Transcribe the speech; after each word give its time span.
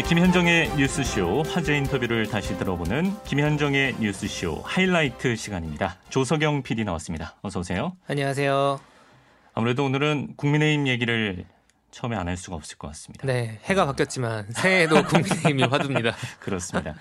네, 0.00 0.08
김현정의 0.08 0.76
뉴스쇼 0.76 1.42
화제 1.42 1.76
인터뷰를 1.76 2.26
다시 2.26 2.56
들어보는 2.56 3.22
김현정의 3.24 3.96
뉴스쇼 4.00 4.62
하이라이트 4.64 5.36
시간입니다. 5.36 5.98
조석영 6.08 6.62
PD 6.62 6.84
나왔습니다. 6.84 7.36
어서 7.42 7.60
오세요. 7.60 7.94
안녕하세요. 8.08 8.80
아무래도 9.52 9.84
오늘은 9.84 10.36
국민의힘 10.36 10.86
얘기를 10.86 11.44
처음에 11.90 12.16
안 12.16 12.28
할 12.28 12.38
수가 12.38 12.56
없을 12.56 12.78
것 12.78 12.88
같습니다. 12.88 13.26
네, 13.26 13.60
해가 13.64 13.84
바뀌었지만 13.84 14.46
새해에도 14.52 15.02
국민의힘이 15.04 15.64
화두입니다. 15.64 16.16
그렇습니다. 16.38 16.94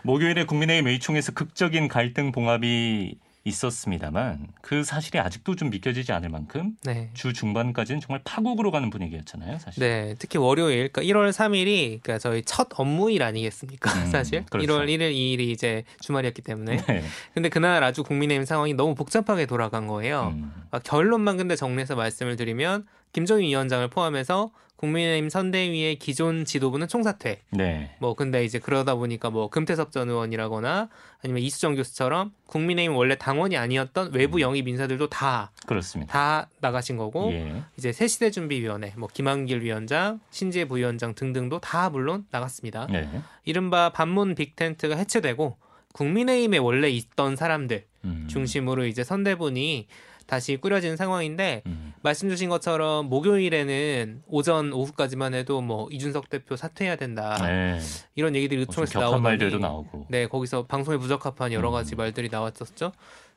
목요일에 0.00 0.44
국민의힘 0.46 0.86
의총에서 0.88 1.32
극적인 1.32 1.88
갈등 1.88 2.32
봉합이 2.32 3.18
있었습니다만 3.44 4.48
그 4.60 4.84
사실이 4.84 5.18
아직도 5.18 5.56
좀 5.56 5.70
믿겨지지 5.70 6.12
않을 6.12 6.28
만큼 6.28 6.76
네. 6.84 7.10
주 7.14 7.32
중반까지는 7.32 8.00
정말 8.00 8.20
파국으로 8.24 8.70
가는 8.70 8.90
분위기였잖아요, 8.90 9.58
사실. 9.58 9.80
네, 9.80 10.14
특히 10.18 10.38
월요일, 10.38 10.90
그러니까 10.90 11.02
1월 11.02 11.30
3일이 11.30 12.02
그러니까 12.02 12.18
저희 12.18 12.42
첫 12.42 12.68
업무일 12.78 13.22
아니겠습니까, 13.22 13.90
음, 13.92 14.06
사실. 14.10 14.44
그렇죠. 14.46 14.66
1월 14.66 14.86
1일, 14.86 15.12
2일이 15.12 15.40
이제 15.48 15.84
주말이었기 16.00 16.42
때문에. 16.42 16.76
네. 16.76 17.02
근데 17.34 17.48
그날 17.48 17.82
아주 17.84 18.02
국민의힘 18.02 18.44
상황이 18.44 18.74
너무 18.74 18.94
복잡하게 18.94 19.46
돌아간 19.46 19.86
거예요. 19.86 20.34
음. 20.36 20.52
결론만 20.84 21.36
근데 21.36 21.56
정리해서 21.56 21.94
말씀을 21.96 22.36
드리면 22.36 22.86
김정인 23.12 23.48
위원장을 23.48 23.88
포함해서 23.88 24.50
국민의힘 24.78 25.28
선대위의 25.28 25.96
기존 25.96 26.44
지도부는 26.44 26.86
총사퇴. 26.86 27.40
네. 27.50 27.96
뭐 27.98 28.14
근데 28.14 28.44
이제 28.44 28.60
그러다 28.60 28.94
보니까 28.94 29.28
뭐 29.28 29.50
금태섭 29.50 29.90
전 29.90 30.08
의원이라거나 30.08 30.88
아니면 31.24 31.42
이수정 31.42 31.74
교수처럼 31.74 32.32
국민의힘 32.46 32.96
원래 32.96 33.16
당원이 33.16 33.56
아니었던 33.56 34.12
외부 34.12 34.38
음. 34.38 34.40
영입 34.40 34.68
인사들도 34.68 35.08
다 35.08 35.50
그렇습니다. 35.66 36.12
다 36.12 36.48
나가신 36.60 36.96
거고 36.96 37.32
예. 37.32 37.62
이제 37.76 37.90
새시대 37.90 38.30
준비위원회, 38.30 38.94
뭐 38.96 39.08
김한길 39.12 39.62
위원장, 39.62 40.20
신재 40.30 40.66
부위원장 40.66 41.14
등등도 41.14 41.58
다 41.58 41.90
물론 41.90 42.24
나갔습니다. 42.30 42.86
네. 42.88 43.08
이른바 43.44 43.90
반문 43.90 44.36
빅텐트가 44.36 44.96
해체되고 44.96 45.56
국민의힘에 45.92 46.58
원래 46.58 46.88
있던 46.88 47.34
사람들 47.34 47.84
음. 48.04 48.28
중심으로 48.30 48.86
이제 48.86 49.02
선대분이 49.02 49.88
다시 50.26 50.56
꾸려진 50.56 50.96
상황인데 50.96 51.62
음. 51.66 51.87
말씀 52.08 52.30
주신 52.30 52.48
것처럼 52.48 53.10
목요일에는 53.10 54.22
오전 54.28 54.72
오후까지만 54.72 55.34
해도 55.34 55.60
뭐 55.60 55.88
이준석 55.90 56.30
대표 56.30 56.56
사퇴해야 56.56 56.96
된다 56.96 57.36
네. 57.42 57.78
이런 58.14 58.34
얘기들이 58.34 58.60
의총에서 58.60 58.98
나오더니 58.98 59.22
말들도 59.22 59.58
나오고 59.58 60.06
네 60.08 60.26
거기서 60.26 60.64
방송에 60.64 60.96
부적합한 60.96 61.52
여러 61.52 61.70
가지 61.70 61.94
음. 61.94 61.98
말들이 61.98 62.30
나왔었죠. 62.32 62.92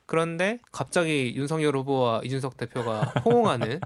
그런데 0.05 0.59
갑자기 0.71 1.33
윤석열 1.35 1.75
후보와 1.75 2.21
이준석 2.23 2.55
대표가 2.55 3.01
호응하는 3.25 3.81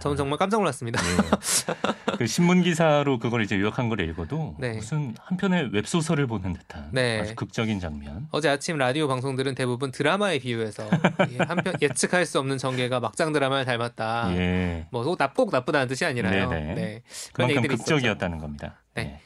저는 0.00 0.16
정말 0.16 0.38
깜짝 0.38 0.58
놀랐습니다. 0.58 1.00
네. 1.00 2.16
그 2.18 2.26
신문 2.26 2.62
기사로 2.62 3.18
그걸 3.18 3.42
이제 3.42 3.58
요약한 3.58 3.88
걸 3.88 4.00
읽어도 4.00 4.56
네. 4.58 4.74
무슨 4.74 5.14
한 5.20 5.36
편의 5.36 5.70
웹 5.72 5.86
소설을 5.86 6.26
보는 6.26 6.52
듯한 6.52 6.88
네. 6.92 7.20
아주 7.20 7.34
극적인 7.34 7.80
장면. 7.80 8.28
어제 8.30 8.48
아침 8.48 8.76
라디오 8.76 9.08
방송들은 9.08 9.54
대부분 9.54 9.90
드라마에 9.90 10.38
비유해서 10.38 10.88
한편 11.46 11.74
예측할 11.82 12.26
수 12.26 12.38
없는 12.38 12.58
전개가 12.58 13.00
막장 13.00 13.32
드라마를 13.32 13.64
닮았다. 13.64 14.36
예. 14.36 14.86
뭐꼭 14.90 15.18
꼭 15.34 15.50
나쁘다는 15.52 15.88
뜻이 15.88 16.04
아니라요. 16.04 16.48
네네. 16.48 16.74
네. 16.74 17.02
그런 17.32 17.48
그만큼 17.48 17.76
극적이었다는 17.76 18.36
있었죠. 18.38 18.46
겁니다. 18.46 18.82
네. 18.94 19.20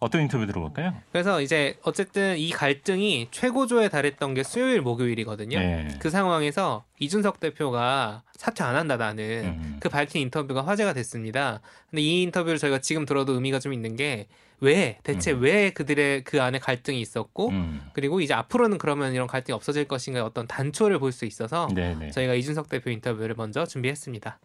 네. 0.00 0.06
어떤 0.06 0.22
인터뷰 0.22 0.46
들어볼까요? 0.46 0.94
그래서 1.12 1.40
이제 1.40 1.78
어쨌든 1.82 2.36
이 2.38 2.50
갈등이 2.50 3.28
최고조에 3.30 3.88
달했던 3.88 4.34
게 4.34 4.42
수요일 4.42 4.80
목요일이거든요. 4.82 5.58
네. 5.58 5.88
그 5.98 6.10
상황에서 6.10 6.84
이준석 6.98 7.40
대표가 7.40 8.22
사퇴 8.36 8.64
안 8.64 8.76
한다 8.76 8.96
나는 8.96 9.44
음. 9.44 9.76
그 9.80 9.88
밝힌 9.88 10.22
인터뷰가 10.22 10.66
화제가 10.66 10.92
됐습니다. 10.92 11.60
근데 11.90 12.02
이 12.02 12.22
인터뷰를 12.22 12.58
저희가 12.58 12.80
지금 12.80 13.06
들어도 13.06 13.32
의미가 13.32 13.58
좀 13.58 13.72
있는 13.72 13.96
게 13.96 14.26
왜 14.60 14.98
대체 15.02 15.32
음. 15.32 15.42
왜 15.42 15.70
그들의 15.70 16.24
그 16.24 16.40
안에 16.40 16.58
갈등이 16.58 17.00
있었고 17.00 17.48
음. 17.50 17.82
그리고 17.92 18.20
이제 18.20 18.32
앞으로는 18.34 18.78
그러면 18.78 19.12
이런 19.12 19.26
갈등이 19.26 19.54
없어질 19.54 19.86
것인가 19.86 20.24
어떤 20.24 20.46
단초를 20.46 20.98
볼 20.98 21.12
수 21.12 21.24
있어서 21.24 21.68
네네. 21.74 22.10
저희가 22.10 22.34
이준석 22.34 22.68
대표 22.68 22.90
인터뷰를 22.90 23.34
먼저 23.36 23.64
준비했습니다. 23.64 24.38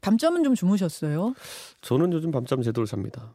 밤잠은 0.00 0.44
좀 0.44 0.54
주무셨어요? 0.54 1.34
저는 1.82 2.12
요즘 2.12 2.30
밤잠 2.30 2.62
제대로 2.62 2.84
잡니다. 2.86 3.32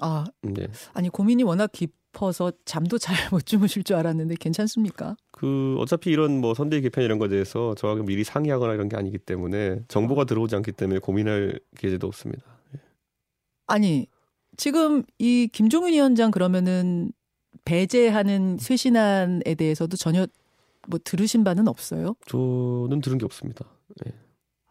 아, 0.00 0.24
네. 0.42 0.66
아니 0.92 1.08
고민이 1.08 1.42
워낙 1.44 1.70
깊어서 1.72 2.52
잠도 2.64 2.98
잘 2.98 3.14
못 3.30 3.46
주무실 3.46 3.84
줄 3.84 3.96
알았는데 3.96 4.36
괜찮습니까? 4.40 5.16
그 5.30 5.76
어차피 5.78 6.10
이런 6.10 6.40
뭐 6.40 6.54
선대 6.54 6.80
개편 6.80 7.04
이런 7.04 7.18
거에 7.18 7.28
대해서 7.28 7.74
저하고 7.76 8.02
미리 8.02 8.24
상의하거나 8.24 8.74
이런 8.74 8.88
게 8.88 8.96
아니기 8.96 9.18
때문에 9.18 9.80
정보가 9.88 10.22
어. 10.22 10.24
들어오지 10.24 10.56
않기 10.56 10.72
때문에 10.72 10.98
고민할 11.00 11.60
계제도 11.76 12.06
없습니다. 12.06 12.42
네. 12.72 12.80
아니 13.66 14.06
지금 14.56 15.02
이 15.18 15.48
김종인 15.52 15.94
위원장 15.94 16.30
그러면은 16.30 17.12
배제하는 17.64 18.58
쇄신안에 18.58 19.54
대해서도 19.56 19.96
전혀 19.96 20.26
뭐 20.86 21.00
들으신 21.02 21.44
바는 21.44 21.66
없어요? 21.66 22.14
저는 22.26 23.00
들은 23.00 23.16
게 23.18 23.24
없습니다. 23.24 23.64
네. 24.04 24.12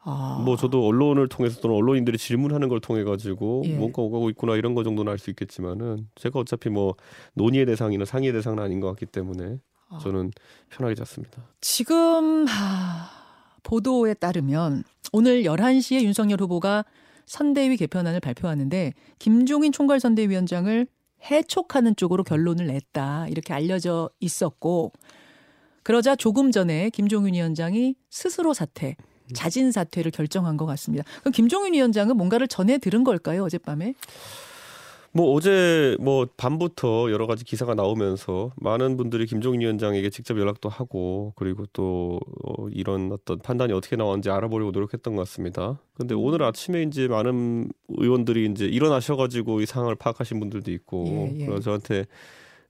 아. 0.06 0.42
뭐 0.46 0.56
저도 0.58 0.86
언론을 0.86 1.30
통해서 1.30 1.62
또는 1.62 1.78
언론인들이 1.78 2.18
질문하는 2.18 2.68
걸 2.70 2.80
통해 2.80 3.04
가지고 3.04 3.64
예. 3.66 3.76
뭔가 3.76 4.02
오가고 4.02 4.30
있구나 4.30 4.56
이런 4.56 4.76
거 4.76 4.84
정도는 4.84 5.12
알 5.12 5.18
수 5.18 5.30
있겠지만은 5.30 6.10
제가 6.16 6.40
어차피 6.40 6.70
뭐 6.70 6.96
논의의 7.34 7.66
대상이나 7.66 8.04
상의의 8.04 8.34
대상은 8.34 8.60
아닌 8.60 8.80
것 8.82 8.88
같기 8.90 9.06
때문에 9.06 9.58
아. 9.90 10.00
저는 10.00 10.32
편하게 10.70 10.96
잤습니다. 10.96 11.44
지금 11.62 12.46
하... 12.46 13.24
보도에 13.64 14.14
따르면 14.14 14.84
오늘 15.14 15.44
11시에 15.44 16.04
윤석열 16.04 16.42
후보가 16.42 16.86
선대위 17.26 17.78
개편안을 17.78 18.20
발표하는데 18.20 18.94
김종인 19.20 19.72
총괄 19.72 20.00
선대위원장을 20.00 20.88
해촉하는 21.32 21.96
쪽으로 21.96 22.24
결론을 22.24 22.68
냈다. 22.68 23.28
이렇게 23.30 23.54
알려져 23.54 24.10
있었고 24.20 24.92
그러자 25.84 26.16
조금 26.16 26.52
전에 26.52 26.90
김종인 26.90 27.34
위원장이 27.34 27.96
스스로 28.10 28.54
사퇴 28.54 28.98
자진 29.34 29.72
사퇴를 29.72 30.12
결정한 30.12 30.58
것 30.58 30.66
같습니다. 30.66 31.04
그럼 31.22 31.32
김종인 31.32 31.74
위원장은 31.74 32.18
뭔가를 32.18 32.48
전해 32.48 32.78
들은 32.78 33.04
걸까요 33.04 33.44
어젯밤에? 33.44 33.96
뭐 35.16 35.32
어제 35.34 35.96
뭐 36.00 36.28
밤부터 36.38 37.12
여러 37.12 37.28
가지 37.28 37.46
기사가 37.46 37.76
나오면서 37.76 38.52
많은 38.56 38.98
분들이 38.98 39.28
김종인 39.28 39.62
위원장에게 39.62 40.10
직접 40.10 40.40
연락도 40.40 40.70
하고 40.70 41.34
그리고 41.36 41.66
또 41.72 42.20
어, 42.44 42.68
이런 42.70 43.12
어떤 43.12 43.38
판단이 43.38 43.74
어떻게 43.74 43.96
나왔는지 43.96 44.32
알아보려고 44.32 44.72
노력했던 44.72 45.16
것 45.16 45.22
같습니다. 45.22 45.80
근데 45.94 46.16
오늘 46.16 46.42
아침에 46.42 46.82
이제 46.82 47.08
많은 47.08 47.70
의원들이 47.90 48.50
이제 48.52 48.66
일어나셔가지고 48.66 49.62
이 49.62 49.68
상황을 49.68 49.94
파악하신 49.96 50.40
분들도 50.40 50.72
있고 50.72 51.06
예, 51.08 51.42
예. 51.42 51.46
그래서 51.46 51.62
저한테 51.62 52.06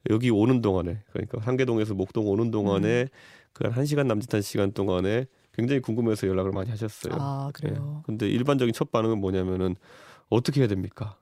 여기 0.10 0.30
오는 0.30 0.62
동안에 0.62 0.98
그러니까 1.14 1.40
한계동에서 1.40 1.94
목동 1.94 2.28
오는 2.28 2.52
동안에 2.52 3.04
음. 3.04 3.08
그한 3.54 3.86
시간 3.86 4.08
남짓한 4.08 4.42
시간 4.42 4.74
동안에 4.74 5.28
굉장히 5.54 5.82
궁금해서 5.82 6.28
연락을 6.28 6.52
많이 6.52 6.70
하셨어요. 6.70 7.14
아, 7.18 7.52
그래요. 7.54 7.98
예. 8.00 8.04
근데 8.06 8.28
일반적인 8.28 8.74
첫 8.74 8.92
반응은 8.92 9.20
뭐냐면은 9.20 9.76
어떻게 10.30 10.62
해야 10.62 10.68
됩니까? 10.68 11.18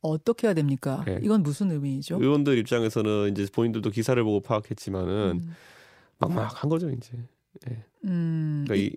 어떻게 0.00 0.46
해야 0.46 0.54
됩니까? 0.54 1.04
예. 1.08 1.20
이건 1.22 1.42
무슨 1.42 1.70
의미죠? 1.70 2.18
의원들 2.20 2.58
입장에서는 2.58 3.30
이제 3.32 3.46
본인들도 3.52 3.90
기사를 3.90 4.22
보고 4.22 4.40
파악했지만은 4.40 5.40
음. 5.42 5.54
막막한 6.18 6.68
거죠, 6.68 6.90
이제. 6.90 7.12
예. 7.70 7.84
음. 8.04 8.64
그러니까 8.66 8.86
이 8.86 8.96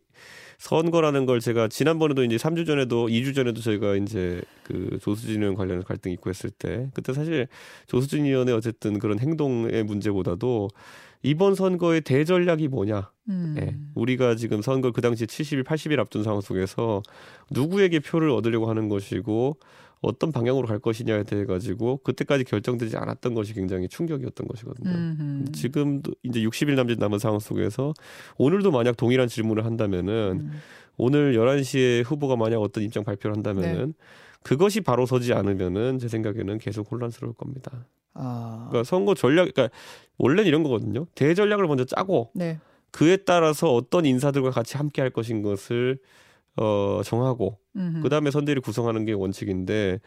선거라는 0.57 1.25
걸 1.25 1.39
제가 1.39 1.69
지난번에도 1.69 2.23
이제 2.23 2.35
3주 2.35 2.65
전에도 2.65 3.07
2주 3.07 3.33
전에도 3.33 3.61
저희가 3.61 3.95
이제 3.95 4.41
그 4.63 4.99
조수진 5.01 5.41
의원 5.41 5.55
관련 5.55 5.83
갈등 5.83 6.11
있고 6.11 6.29
했을 6.29 6.49
때 6.49 6.89
그때 6.93 7.13
사실 7.13 7.47
조수진 7.87 8.25
의원의 8.25 8.53
어쨌든 8.53 8.99
그런 8.99 9.19
행동의 9.19 9.83
문제보다도 9.83 10.69
이번 11.21 11.55
선거의 11.55 12.01
대전략이 12.01 12.67
뭐냐. 12.69 13.11
음. 13.29 13.55
예. 13.59 13.75
우리가 13.95 14.35
지금 14.35 14.61
선거 14.61 14.91
그 14.91 15.01
당시 15.01 15.25
70일, 15.25 15.63
80일 15.63 15.99
앞둔 15.99 16.23
상황 16.23 16.41
속에서 16.41 17.03
누구에게 17.51 17.99
표를 17.99 18.29
얻으려고 18.29 18.69
하는 18.69 18.87
것이고 18.87 19.57
어떤 20.01 20.31
방향으로 20.31 20.65
갈 20.65 20.79
것이냐에 20.79 21.23
대해 21.23 21.45
가지고 21.45 21.97
그때까지 22.03 22.45
결정되지 22.45 22.95
않았던 22.95 23.33
것이 23.33 23.53
굉장히 23.53 23.89
충격이었던 23.89 24.47
것이거든요. 24.47 24.89
음흠. 24.89 25.51
지금도 25.51 26.13
이제 26.23 26.41
60일 26.41 26.75
남짓 26.75 26.99
남은 26.99 27.19
상황 27.19 27.39
속에서 27.39 27.93
오늘도 28.37 28.71
만약 28.71 28.95
동일한 28.95 29.27
질문을 29.27 29.65
한다면은 29.65 30.39
음. 30.41 30.51
오늘 30.95 31.33
11시에 31.33 32.05
후보가 32.05 32.37
만약 32.37 32.59
어떤 32.59 32.83
입장 32.83 33.03
발표를 33.03 33.35
한다면은 33.35 33.87
네. 33.87 33.93
그것이 34.41 34.81
바로 34.81 35.05
서지 35.05 35.33
않으면은 35.33 35.99
제 35.99 36.07
생각에는 36.07 36.59
계속 36.59 36.89
혼란스러울 36.91 37.33
겁니다. 37.33 37.85
아. 38.19 38.67
그러니까 38.69 38.83
선거 38.83 39.15
전략, 39.15 39.53
그러니까 39.53 39.69
원래는 40.17 40.45
이런 40.45 40.63
거거든요. 40.63 41.05
대전략을 41.15 41.65
먼저 41.67 41.85
짜고 41.85 42.31
네. 42.35 42.59
그에 42.91 43.17
따라서 43.17 43.73
어떤 43.73 44.05
인사들과 44.05 44.51
같이 44.51 44.77
함께 44.77 45.01
할 45.01 45.09
것인 45.11 45.41
것을 45.41 45.97
어 46.57 47.01
정하고 47.05 47.57
그 48.01 48.09
다음에 48.09 48.31
선대위를 48.31 48.61
구성하는 48.61 49.05
게 49.05 49.13
원칙인데 49.13 49.99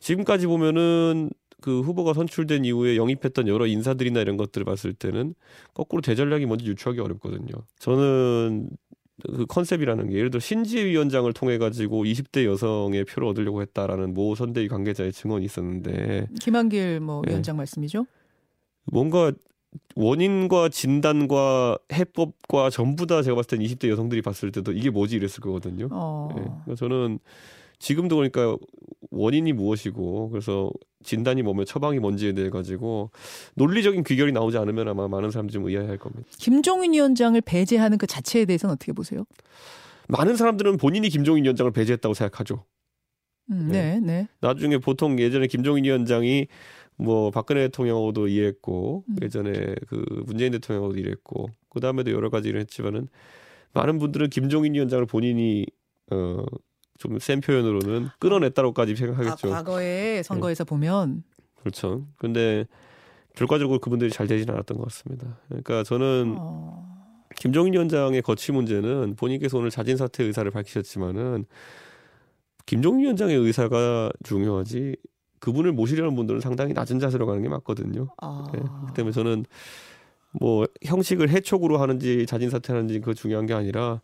지금까지 0.00 0.46
보면은 0.46 1.30
그 1.60 1.80
후보가 1.80 2.12
선출된 2.14 2.64
이후에 2.64 2.96
영입했던 2.96 3.48
여러 3.48 3.66
인사들이나 3.66 4.20
이런 4.20 4.36
것들을 4.36 4.64
봤을 4.64 4.92
때는 4.92 5.34
거꾸로 5.72 6.02
대전략이 6.02 6.46
먼저 6.46 6.64
유추하기 6.66 7.00
어렵거든요. 7.00 7.54
저는 7.78 8.68
그 9.22 9.46
컨셉이라는 9.46 10.10
게 10.10 10.16
예를 10.16 10.30
들어 10.30 10.40
신지혜 10.40 10.86
위원장을 10.86 11.32
통해 11.32 11.58
가지고 11.58 12.04
20대 12.04 12.44
여성의 12.44 13.04
표를 13.04 13.28
얻으려고 13.28 13.62
했다라는 13.62 14.12
모 14.12 14.34
선대위 14.34 14.68
관계자의 14.68 15.12
증언이 15.12 15.44
있었는데 15.44 16.28
김한길 16.40 17.00
뭐 17.00 17.22
예. 17.26 17.30
위원장 17.30 17.56
말씀이죠? 17.56 18.06
뭔가 18.86 19.32
원인과 19.96 20.68
진단과 20.68 21.78
해법과 21.92 22.70
전부 22.70 23.06
다 23.06 23.22
제가 23.22 23.36
봤을 23.36 23.58
땐 23.58 23.66
20대 23.66 23.88
여성들이 23.88 24.22
봤을 24.22 24.52
때도 24.52 24.72
이게 24.72 24.90
뭐지 24.90 25.16
이랬을 25.16 25.40
거거든요. 25.40 25.88
어. 25.90 26.62
네. 26.66 26.74
저는 26.74 27.18
지금도 27.78 28.16
그러니까 28.16 28.56
원인이 29.14 29.52
무엇이고 29.52 30.30
그래서 30.30 30.70
진단이 31.02 31.42
뭐며 31.42 31.64
처방이 31.64 31.98
뭔지에 31.98 32.32
대해 32.32 32.50
가지고 32.50 33.10
논리적인 33.54 34.04
귀결이 34.04 34.32
나오지 34.32 34.58
않으면 34.58 34.88
아마 34.88 35.08
많은 35.08 35.30
사람들이 35.30 35.52
좀 35.54 35.66
의아해할 35.66 35.98
겁니다. 35.98 36.28
김종인 36.38 36.92
위원장을 36.92 37.40
배제하는 37.40 37.98
그 37.98 38.06
자체에 38.06 38.44
대해서는 38.44 38.74
어떻게 38.74 38.92
보세요? 38.92 39.24
많은 40.08 40.36
사람들은 40.36 40.76
본인이 40.76 41.08
김종인 41.08 41.44
위원장을 41.44 41.70
배제했다고 41.72 42.14
생각하죠. 42.14 42.64
음, 43.50 43.68
네, 43.70 44.00
네. 44.00 44.26
나중에 44.40 44.78
보통 44.78 45.18
예전에 45.18 45.46
김종인 45.46 45.84
위원장이 45.84 46.46
뭐 46.96 47.30
박근혜 47.30 47.62
대통령하고도 47.62 48.28
일했고 48.28 49.04
음. 49.08 49.16
예전에 49.22 49.74
그 49.88 50.04
문재인 50.26 50.52
대통령하고도 50.52 50.98
일했고 50.98 51.48
그 51.68 51.80
다음에도 51.80 52.10
여러 52.12 52.30
가지 52.30 52.48
일을 52.48 52.60
했지만은 52.60 53.08
많은 53.72 53.98
분들은 53.98 54.30
김종인 54.30 54.74
위원장을 54.74 55.04
본인이 55.06 55.66
어 56.10 56.44
좀 56.98 57.18
센 57.18 57.40
표현으로는 57.40 58.08
끊어냈다고까지 58.18 58.96
생각하겠죠. 58.96 59.48
아, 59.48 59.58
과거에 59.58 60.22
선거에서 60.22 60.64
네. 60.64 60.68
보면 60.68 61.24
그렇죠. 61.56 62.06
근데 62.16 62.66
결과적으로 63.34 63.78
그분들이 63.80 64.10
잘 64.10 64.26
되지는 64.26 64.54
않았던 64.54 64.78
것 64.78 64.84
같습니다. 64.84 65.38
그러니까 65.48 65.82
저는 65.82 66.36
어... 66.38 66.94
김종인 67.36 67.72
위원장의 67.72 68.22
거취 68.22 68.52
문제는 68.52 69.16
본인께서 69.16 69.58
오늘 69.58 69.70
자진 69.70 69.96
사퇴 69.96 70.24
의사를 70.24 70.48
밝히셨지만은 70.50 71.46
김종인 72.66 73.00
위원장의 73.00 73.36
의사가 73.36 74.10
중요하지 74.22 74.96
그분을 75.40 75.72
모시려는 75.72 76.14
분들은 76.14 76.40
상당히 76.40 76.72
낮은 76.72 77.00
자세로 77.00 77.26
가는 77.26 77.42
게 77.42 77.48
맞거든요. 77.48 78.08
아. 78.18 78.46
네. 78.52 78.60
그 78.86 78.94
때문에 78.94 79.12
저는 79.12 79.44
뭐 80.32 80.66
형식을 80.84 81.28
해촉으로 81.28 81.78
하는지 81.78 82.26
자진 82.26 82.50
사퇴하는지 82.50 83.00
그 83.00 83.14
중요한 83.14 83.46
게 83.46 83.54
아니라 83.54 84.00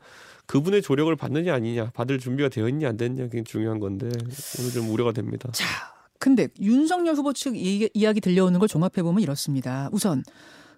그분의 0.51 0.83
조력을 0.83 1.15
받느냐 1.15 1.55
아니냐 1.55 1.91
받을 1.95 2.19
준비가 2.19 2.49
되어 2.49 2.69
있냐 2.71 2.89
안 2.89 2.97
됐냐 2.97 3.25
그게 3.25 3.45
중요한 3.45 3.79
건데 3.79 4.11
오늘 4.59 4.71
좀 4.73 4.91
우려가 4.91 5.13
됩니다. 5.13 5.49
자, 5.53 5.65
근데 6.19 6.49
윤석열 6.61 7.15
후보 7.15 7.33
측 7.33 7.55
이, 7.57 7.89
이야기 7.95 8.21
들려오는 8.21 8.59
걸 8.59 8.69
종합해 8.69 9.03
보면 9.05 9.23
이렇습니다. 9.23 9.89
우선 9.93 10.25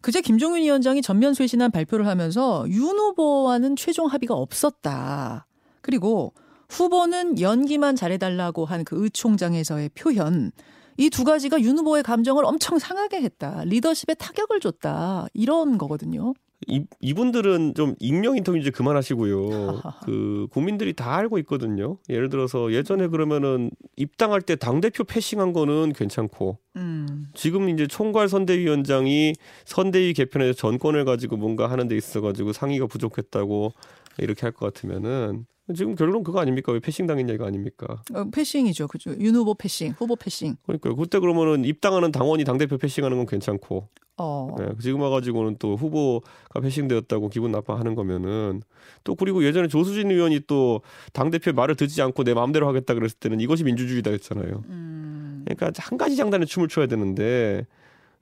그제 0.03 0.21
김종윤 0.21 0.61
위원장이 0.63 1.01
전면 1.01 1.33
쇄신한 1.33 1.71
발표를 1.71 2.07
하면서 2.07 2.67
윤 2.69 2.99
후보와는 2.99 3.77
최종 3.77 4.09
합의가 4.09 4.35
없었다. 4.35 5.47
그리고 5.81 6.35
후보는 6.69 7.41
연기만 7.41 7.97
잘해달라고 7.97 8.67
한 8.67 8.85
그 8.85 9.05
의 9.05 9.11
총장에서의 9.11 9.89
표현 9.95 10.53
이 10.99 11.11
두 11.11 11.25
가지가 11.25 11.61
윤 11.62 11.79
후보의 11.79 12.03
감정을 12.03 12.44
엄청 12.44 12.79
상하게 12.79 13.23
했다. 13.23 13.62
리더십에 13.65 14.15
타격을 14.15 14.61
줬다. 14.61 15.27
이런 15.35 15.79
거거든요. 15.79 16.35
이, 16.69 16.85
이분들은 17.00 17.75
좀 17.75 17.97
익명 17.99 18.37
인터뷰 18.37 18.56
이제 18.56 18.71
그만하시고요. 18.71 19.81
그 20.05 20.47
국민들이 20.53 20.93
다 20.93 21.17
알고 21.17 21.39
있거든요. 21.41 21.97
예를 22.09 22.29
들어서 22.29 22.73
예전에 22.73 23.09
그러면은 23.09 23.71
입당할 23.97 24.41
때 24.41 24.55
당 24.55 24.81
대표 24.81 25.03
패싱한 25.03 25.53
거는 25.55 25.93
괜찮고 25.93 26.59
음. 26.77 27.27
지금 27.35 27.69
이제 27.69 27.88
총괄 27.88 28.29
선대위원장이 28.29 29.33
선대위 29.65 30.12
개편에서 30.15 30.53
전권을 30.53 31.05
가지고 31.05 31.37
뭔가 31.37 31.69
하는 31.69 31.88
데 31.88 31.97
있어 31.97 32.21
가지고 32.21 32.53
상의가 32.53 32.87
부족했다고 32.87 33.73
이렇게 34.19 34.43
할 34.43 34.53
것 34.53 34.73
같으면은 34.73 35.47
지금 35.75 35.94
결론 35.94 36.23
그거 36.25 36.41
아닙니까? 36.41 36.73
왜 36.73 36.81
패싱 36.81 37.06
당했냐 37.06 37.32
이거 37.35 37.47
아닙니까? 37.47 38.03
어, 38.12 38.25
패싱이죠. 38.31 38.88
그죠. 38.88 39.14
윤 39.19 39.35
후보 39.37 39.55
패싱, 39.55 39.94
후보 39.97 40.17
패싱. 40.17 40.56
그러니까 40.67 40.94
그때 40.94 41.19
그러면은 41.19 41.64
입당하는 41.64 42.11
당원이 42.12 42.44
당 42.44 42.59
대표 42.59 42.76
패싱하는 42.76 43.17
건 43.17 43.26
괜찮고. 43.26 43.88
어. 44.19 44.55
네, 44.59 44.67
지금 44.81 45.00
와가지고는 45.00 45.56
또 45.59 45.76
후보가 45.76 46.61
패싱되었다고 46.61 47.31
기분 47.31 47.50
나빠하는 47.53 47.94
거면은 47.94 48.61
또 49.05 49.14
그리고 49.14 49.43
예전에 49.44 49.69
조수진 49.69 50.11
의원이 50.11 50.41
또 50.47 50.82
당 51.14 51.31
대표 51.31 51.53
말을 51.53 51.76
듣지 51.76 52.03
않고 52.03 52.23
내 52.25 52.35
마음대로 52.35 52.69
하겠다 52.69 52.93
그랬을 52.94 53.19
때는 53.19 53.41
이것이 53.41 53.64
민주주의다 53.64 54.11
했잖아요. 54.11 54.62
음. 54.69 55.44
그러니까 55.47 55.70
한 55.82 55.97
가지 55.97 56.17
장단에 56.17 56.44
춤을 56.44 56.69
춰야 56.69 56.87
되는데 56.87 57.67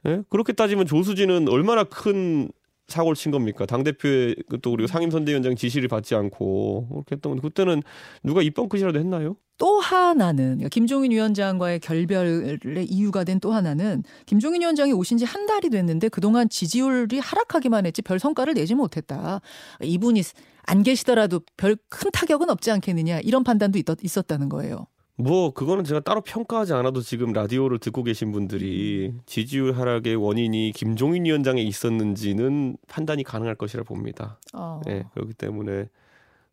예? 0.06 0.22
그렇게 0.28 0.52
따지면 0.52 0.87
조수진은 0.87 1.48
얼마나 1.48 1.84
큰 1.84 2.50
사고를 2.90 3.14
친 3.16 3.31
겁니까? 3.32 3.64
당 3.66 3.82
대표의 3.84 4.37
또 4.62 4.72
그리고 4.72 4.87
상임선대위원장 4.87 5.56
지시를 5.56 5.88
받지 5.88 6.14
않고 6.14 6.88
그렇게 6.90 7.14
했던 7.16 7.40
그때는 7.40 7.82
누가 8.22 8.42
입번 8.42 8.69
컷이라도 8.69 8.98
했나요? 8.98 9.37
또 9.58 9.78
하나는 9.78 10.44
그러니까 10.44 10.69
김종인 10.70 11.10
위원장과의 11.12 11.81
결별의 11.81 12.87
이유가 12.87 13.25
된 13.25 13.40
또 13.40 13.52
하나는 13.52 14.02
김종인 14.26 14.62
위원장이 14.62 14.92
오신 14.92 15.19
지 15.19 15.25
한 15.26 15.46
달이 15.46 15.70
됐는데 15.70 16.08
그동안 16.08 16.48
지지율이 16.48 17.19
하락하기만 17.19 17.87
했지 17.87 18.02
별 18.02 18.19
성과를 18.19 18.54
내지 18.54 18.75
못했다. 18.75 19.40
이분이 19.82 20.22
안 20.66 20.82
계시더라도 20.82 21.40
별 21.56 21.76
큰 21.88 22.10
타격은 22.10 22.48
없지 22.50 22.70
않겠느냐 22.70 23.20
이런 23.20 23.44
판단도 23.44 23.78
있었다는 24.02 24.48
거예요. 24.48 24.87
뭐 25.22 25.52
그거는 25.52 25.84
제가 25.84 26.00
따로 26.00 26.20
평가하지 26.20 26.72
않아도 26.72 27.00
지금 27.00 27.32
라디오를 27.32 27.78
듣고 27.78 28.02
계신 28.02 28.32
분들이 28.32 29.12
지지율 29.26 29.76
하락의 29.76 30.17
원인이 30.17 30.72
김종인 30.75 31.25
위원장에 31.25 31.62
있었는지는 31.62 32.76
판단이 32.88 33.22
가능할 33.25 33.55
것이라 33.55 33.82
봅니다. 33.84 34.38
어. 34.55 34.81
네, 34.87 35.05
그렇기 35.14 35.34
때문에 35.34 35.88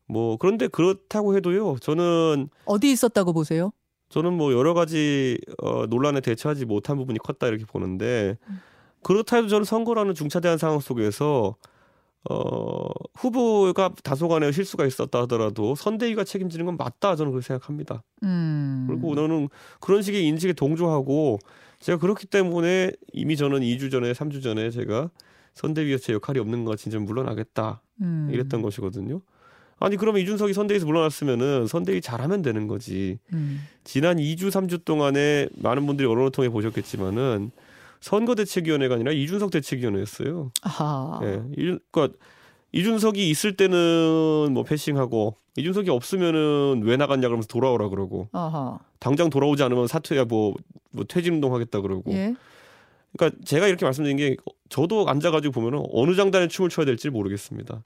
뭐 0.06 0.38
그런데 0.38 0.68
그렇다고 0.68 1.36
해도요. 1.36 1.78
저는 1.80 2.50
어디 2.66 2.92
있었다고 2.92 3.34
보세요? 3.34 3.72
저는 4.10 4.34
뭐 4.34 4.54
여러 4.54 4.74
가지 4.74 5.38
어, 5.62 5.86
논란에 5.88 6.22
대처하지 6.22 6.66
못한 6.66 6.98
부분이 6.98 7.20
컸다 7.20 7.48
이렇게 7.48 7.66
보는데 7.66 8.38
그렇다 9.04 9.38
해도 9.38 9.48
저는 9.48 9.66
선거라는 9.66 10.14
중차대한 10.14 10.58
상황 10.58 10.80
속에서 10.80 11.56
어, 12.30 12.90
후보가 13.16 13.92
다소간의 14.04 14.52
실수가 14.52 14.86
있었다 14.86 15.22
하더라도 15.22 15.76
선대위가 15.76 16.24
책임지는 16.24 16.66
건 16.66 16.78
맞다 16.78 17.16
저는 17.16 17.32
그렇게 17.32 17.46
생각합니다. 17.48 18.04
음. 18.24 18.86
그리고 18.90 19.16
저는 19.16 19.50
그런 19.80 20.02
식의 20.02 20.26
인식에 20.26 20.54
동조하고 20.54 21.40
제가 21.80 22.00
그렇기 22.00 22.28
때문에 22.28 22.92
이미 23.14 23.38
저는 23.38 23.60
2주 23.62 23.92
전에 23.92 24.12
3주 24.12 24.44
전에 24.44 24.70
제가 24.72 25.10
선대위에서 25.54 26.04
제 26.04 26.14
역할이 26.14 26.40
없는 26.40 26.66
것 26.66 26.78
진짜 26.78 27.00
물러나겠다 27.00 27.82
음. 28.02 28.30
이랬던 28.32 28.62
것이거든요. 28.62 29.22
아니 29.80 29.96
그러면 29.96 30.22
이준석이 30.22 30.54
선대위에서 30.54 30.86
물러났으면은 30.86 31.68
선대위 31.68 32.02
잘하면 32.02 32.42
되는 32.42 32.68
거지. 32.68 33.20
음. 33.34 33.62
지난 33.84 34.18
2주 34.18 34.50
3주 34.50 34.84
동안에 34.86 35.50
많은 35.56 35.86
분들이 35.86 36.08
언론을 36.08 36.32
통해 36.32 36.50
보셨겠지만은 36.50 37.52
선거 38.00 38.36
대책위원회가 38.36 38.96
아니라 38.96 39.12
이준석 39.12 39.52
대책위원회였어요. 39.52 40.52
아하. 40.62 41.20
예. 41.24 41.42
그러니까 41.56 42.10
이준석이 42.72 43.30
있을 43.30 43.56
때는 43.58 44.54
뭐 44.54 44.64
패싱하고 44.64 45.36
이준석이 45.56 45.90
없으면은 45.90 46.82
왜 46.84 46.98
나갔냐 46.98 47.28
그러면서 47.28 47.48
돌아오라 47.48 47.90
그러고 47.90 48.30
아하. 48.32 48.80
당장 49.00 49.30
돌아오지 49.30 49.64
않으면 49.64 49.88
사퇴야 49.88 50.26
뭐, 50.26 50.54
뭐 50.92 51.06
퇴진 51.06 51.36
운동 51.36 51.54
하겠다 51.54 51.82
그러고 51.82 52.12
예? 52.14 52.36
그러니까 53.16 53.40
제가 53.46 53.68
이렇게 53.68 53.86
말씀드린 53.86 54.18
게 54.18 54.36
저도 54.70 55.08
앉아가지고 55.08 55.54
보면은 55.54 55.84
어느 55.92 56.16
장단에 56.16 56.48
춤을 56.48 56.70
춰야 56.70 56.86
될지 56.86 57.10
모르겠습니다. 57.10 57.84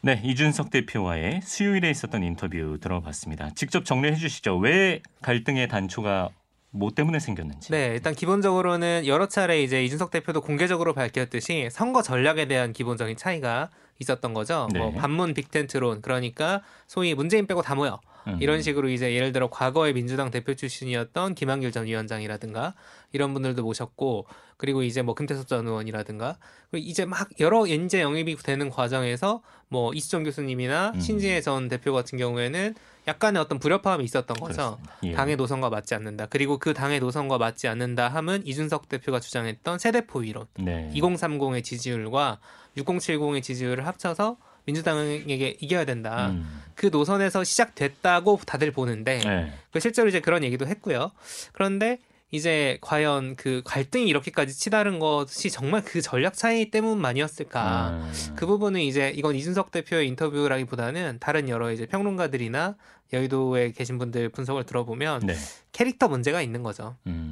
네, 0.00 0.20
이준석 0.24 0.70
대표와의 0.70 1.40
수요일에 1.42 1.90
있었던 1.90 2.22
인터뷰 2.22 2.78
들어봤습니다. 2.80 3.50
직접 3.54 3.84
정리해 3.84 4.14
주시죠. 4.14 4.56
왜 4.58 5.00
갈등의 5.22 5.68
단초가 5.68 6.28
뭐 6.70 6.90
때문에 6.90 7.18
생겼는지. 7.18 7.70
네, 7.70 7.88
일단 7.94 8.14
기본적으로는 8.14 9.06
여러 9.06 9.26
차례 9.26 9.62
이제 9.62 9.84
이준석 9.84 10.10
대표도 10.10 10.42
공개적으로 10.42 10.92
밝혔듯이 10.92 11.68
선거 11.70 12.02
전략에 12.02 12.46
대한 12.46 12.72
기본적인 12.72 13.16
차이가 13.16 13.70
있었던 13.98 14.34
거죠. 14.34 14.68
네. 14.72 14.78
뭐 14.78 14.92
반문 14.92 15.34
빅텐트론 15.34 16.02
그러니까 16.02 16.62
소위 16.86 17.14
문재인 17.14 17.46
빼고 17.46 17.62
다 17.62 17.74
모여 17.74 18.00
음. 18.28 18.38
이런 18.40 18.62
식으로 18.62 18.88
이제 18.88 19.14
예를 19.14 19.32
들어 19.32 19.48
과거의 19.48 19.92
민주당 19.92 20.30
대표 20.30 20.54
출신이었던 20.54 21.34
김한길 21.34 21.72
전 21.72 21.86
위원장이라든가 21.86 22.74
이런 23.12 23.32
분들도 23.32 23.62
모셨고 23.62 24.26
그리고 24.56 24.82
이제 24.82 25.02
뭐 25.02 25.14
금태섭 25.14 25.46
전 25.46 25.66
의원이라든가 25.66 26.36
그리고 26.70 26.86
이제 26.86 27.04
막 27.04 27.28
여러 27.40 27.68
연재 27.70 28.00
영입이 28.00 28.36
되는 28.36 28.70
과정에서 28.70 29.42
뭐 29.68 29.92
이수정 29.94 30.24
교수님이나 30.24 30.92
음. 30.94 31.00
신지혜 31.00 31.40
전 31.40 31.68
대표 31.68 31.92
같은 31.92 32.18
경우에는 32.18 32.74
약간의 33.06 33.40
어떤 33.40 33.58
불협화음이 33.58 34.04
있었던 34.04 34.36
거죠. 34.36 34.78
예. 35.02 35.12
당의 35.12 35.36
노선과 35.36 35.70
맞지 35.70 35.94
않는다. 35.94 36.26
그리고 36.26 36.58
그 36.58 36.74
당의 36.74 37.00
노선과 37.00 37.38
맞지 37.38 37.66
않는다 37.66 38.08
함은 38.08 38.46
이준석 38.46 38.88
대표가 38.88 39.18
주장했던 39.18 39.78
세대포 39.78 40.24
이론. 40.24 40.46
네. 40.58 40.90
2030의 40.94 41.64
지지율과 41.64 42.38
6070의 42.76 43.42
지지율을 43.42 43.86
합쳐서 43.86 44.36
민주당에게 44.68 45.56
이겨야 45.60 45.86
된다. 45.86 46.28
음. 46.28 46.46
그 46.74 46.86
노선에서 46.92 47.42
시작됐다고 47.42 48.40
다들 48.46 48.70
보는데 48.70 49.18
네. 49.18 49.52
그 49.72 49.80
실제로 49.80 50.08
이제 50.08 50.20
그런 50.20 50.44
얘기도 50.44 50.66
했고요. 50.66 51.10
그런데 51.52 51.98
이제 52.30 52.76
과연 52.82 53.36
그 53.36 53.62
갈등이 53.64 54.06
이렇게까지 54.06 54.52
치다른 54.52 54.98
것이 54.98 55.50
정말 55.50 55.82
그 55.82 56.02
전략 56.02 56.34
차이 56.34 56.70
때문만이었을까? 56.70 57.90
음. 57.90 58.34
그 58.36 58.46
부분은 58.46 58.82
이제 58.82 59.10
이건 59.16 59.34
이준석 59.34 59.70
대표의 59.70 60.06
인터뷰라기보다는 60.08 61.16
다른 61.20 61.48
여러 61.48 61.72
이제 61.72 61.86
평론가들이나 61.86 62.76
여의도에 63.14 63.72
계신 63.72 63.96
분들 63.96 64.28
분석을 64.28 64.64
들어보면 64.64 65.22
네. 65.26 65.34
캐릭터 65.72 66.08
문제가 66.08 66.42
있는 66.42 66.62
거죠. 66.62 66.96
음. 67.06 67.27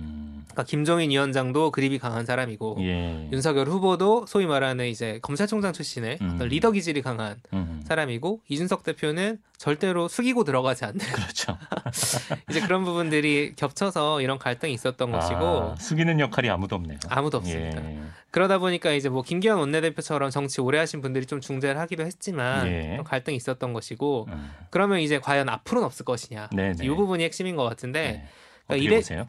그러니까 0.57 0.65
김종인 0.65 1.11
위원장도 1.11 1.71
그립이 1.71 1.99
강한 1.99 2.25
사람이고 2.25 2.79
예. 2.81 3.29
윤석열 3.31 3.69
후보도 3.69 4.25
소위 4.27 4.47
말하는 4.47 4.87
이제 4.87 5.19
검찰총장 5.21 5.75
출신의 5.75 6.19
음. 6.23 6.33
어떤 6.35 6.49
리더 6.49 6.71
기질이 6.73 7.03
강한 7.03 7.37
음. 7.53 7.83
사람이고 7.85 8.41
이준석 8.49 8.83
대표는 8.83 9.39
절대로 9.59 10.09
숙이고 10.09 10.45
들어가지 10.45 10.87
않는 10.87 10.99
그렇죠. 10.99 11.59
이제 12.49 12.61
그런 12.61 12.85
부분들이 12.85 13.53
겹쳐서 13.55 14.23
이런 14.23 14.39
갈등이 14.39 14.73
있었던 14.73 15.15
아, 15.15 15.19
것이고 15.19 15.75
숙이는 15.79 16.21
역할이 16.21 16.49
아무도 16.49 16.77
없네요. 16.77 16.99
아무도 17.11 17.37
없습니다. 17.39 17.85
예. 17.85 18.01
그러다 18.31 18.59
보니까 18.59 18.93
이제 18.93 19.11
뭐 19.11 19.23
김기현 19.23 19.59
원내대표처럼 19.59 20.31
정치 20.31 20.63
오래 20.63 20.79
하신 20.79 21.03
분들이 21.03 21.27
좀 21.27 21.43
중재를 21.43 21.79
하기도 21.81 22.05
했지만 22.05 22.67
예. 22.67 23.01
갈등이 23.05 23.37
있었던 23.37 23.75
것이고 23.75 24.27
음. 24.31 24.51
그러면 24.71 25.01
이제 25.01 25.19
과연 25.19 25.51
앞으로는 25.51 25.85
없을 25.85 26.07
것이냐 26.07 26.49
네네. 26.53 26.85
이 26.85 26.89
부분이 26.89 27.25
핵심인 27.25 27.57
것 27.57 27.65
같은데 27.65 28.01
네. 28.01 28.29
그러니까 28.67 28.85
이래, 28.85 28.97
보세요? 28.97 29.27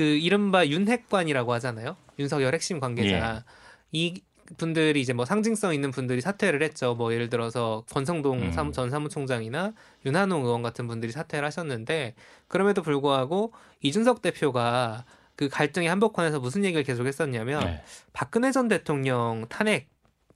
그 0.00 0.04
이른바 0.04 0.66
윤핵관이라고 0.66 1.52
하잖아요. 1.52 1.94
윤석열 2.18 2.54
핵심 2.54 2.80
관계자. 2.80 3.36
예. 3.36 3.42
이 3.92 4.22
분들이 4.56 4.98
이제 4.98 5.12
뭐 5.12 5.26
상징성 5.26 5.74
있는 5.74 5.90
분들이 5.90 6.22
사퇴를 6.22 6.62
했죠. 6.62 6.94
뭐 6.94 7.12
예를 7.12 7.28
들어서 7.28 7.84
권성동 7.92 8.40
음. 8.40 8.50
사무, 8.50 8.72
전 8.72 8.88
사무총장이나 8.88 9.74
윤한홍 10.06 10.46
의원 10.46 10.62
같은 10.62 10.86
분들이 10.86 11.12
사퇴를 11.12 11.44
하셨는데 11.44 12.14
그럼에도 12.48 12.80
불구하고 12.80 13.52
이준석 13.82 14.22
대표가 14.22 15.04
그 15.36 15.50
갈등의 15.50 15.90
한복판에서 15.90 16.40
무슨 16.40 16.64
얘기를 16.64 16.82
계속 16.82 17.06
했었냐면 17.06 17.62
네. 17.62 17.82
박근혜 18.14 18.52
전 18.52 18.68
대통령 18.68 19.44
탄핵 19.50 19.90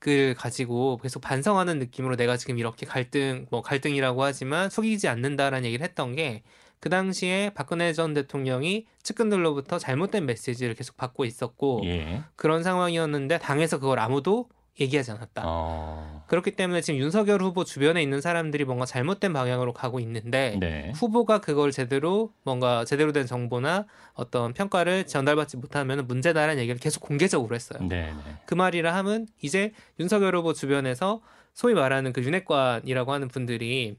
을 0.07 0.35
가지고 0.35 0.99
계속 1.01 1.19
반성하는 1.21 1.79
느낌으로 1.79 2.15
내가 2.15 2.37
지금 2.37 2.59
이렇게 2.59 2.85
갈등 2.85 3.47
뭐 3.49 3.63
갈등이라고 3.63 4.23
하지만 4.23 4.69
속이지 4.69 5.07
않는다라는 5.07 5.65
얘기를 5.65 5.83
했던 5.83 6.13
게 6.15 6.43
그 6.85 6.89
당시에 6.89 7.49
박근혜 7.55 7.93
전 7.93 8.13
대통령이 8.13 8.85
측근들로부터 9.01 9.79
잘못된 9.79 10.27
메시지를 10.27 10.75
계속 10.75 10.95
받고 10.97 11.25
있었고 11.25 11.81
예. 11.85 12.21
그런 12.35 12.61
상황이었는데 12.61 13.39
당에서 13.39 13.79
그걸 13.79 13.97
아무도 13.97 14.49
얘기하지 14.79 15.09
않았다. 15.09 15.41
어... 15.47 16.23
그렇기 16.27 16.51
때문에 16.51 16.81
지금 16.81 16.99
윤석열 16.99 17.41
후보 17.41 17.63
주변에 17.63 18.03
있는 18.03 18.21
사람들이 18.21 18.65
뭔가 18.65 18.85
잘못된 18.85 19.33
방향으로 19.33 19.73
가고 19.73 19.99
있는데 19.99 20.57
네. 20.59 20.91
후보가 20.93 21.41
그걸 21.41 21.71
제대로 21.71 22.31
뭔가 22.43 22.85
제대로 22.85 23.11
된 23.11 23.25
정보나 23.25 23.87
어떤 24.13 24.53
평가를 24.53 25.07
전달받지 25.07 25.57
못하면 25.57 26.05
문제다라는 26.05 26.61
얘기를 26.61 26.79
계속 26.79 26.99
공개적으로 26.99 27.55
했어요. 27.55 27.79
네, 27.81 28.13
네. 28.13 28.35
그 28.45 28.53
말이라 28.53 28.93
함은 28.93 29.25
이제 29.41 29.71
윤석열 29.99 30.35
후보 30.35 30.53
주변에서 30.53 31.23
소위 31.55 31.73
말하는 31.73 32.13
그 32.13 32.21
윤핵관이라고 32.21 33.11
하는 33.11 33.27
분들이 33.27 33.95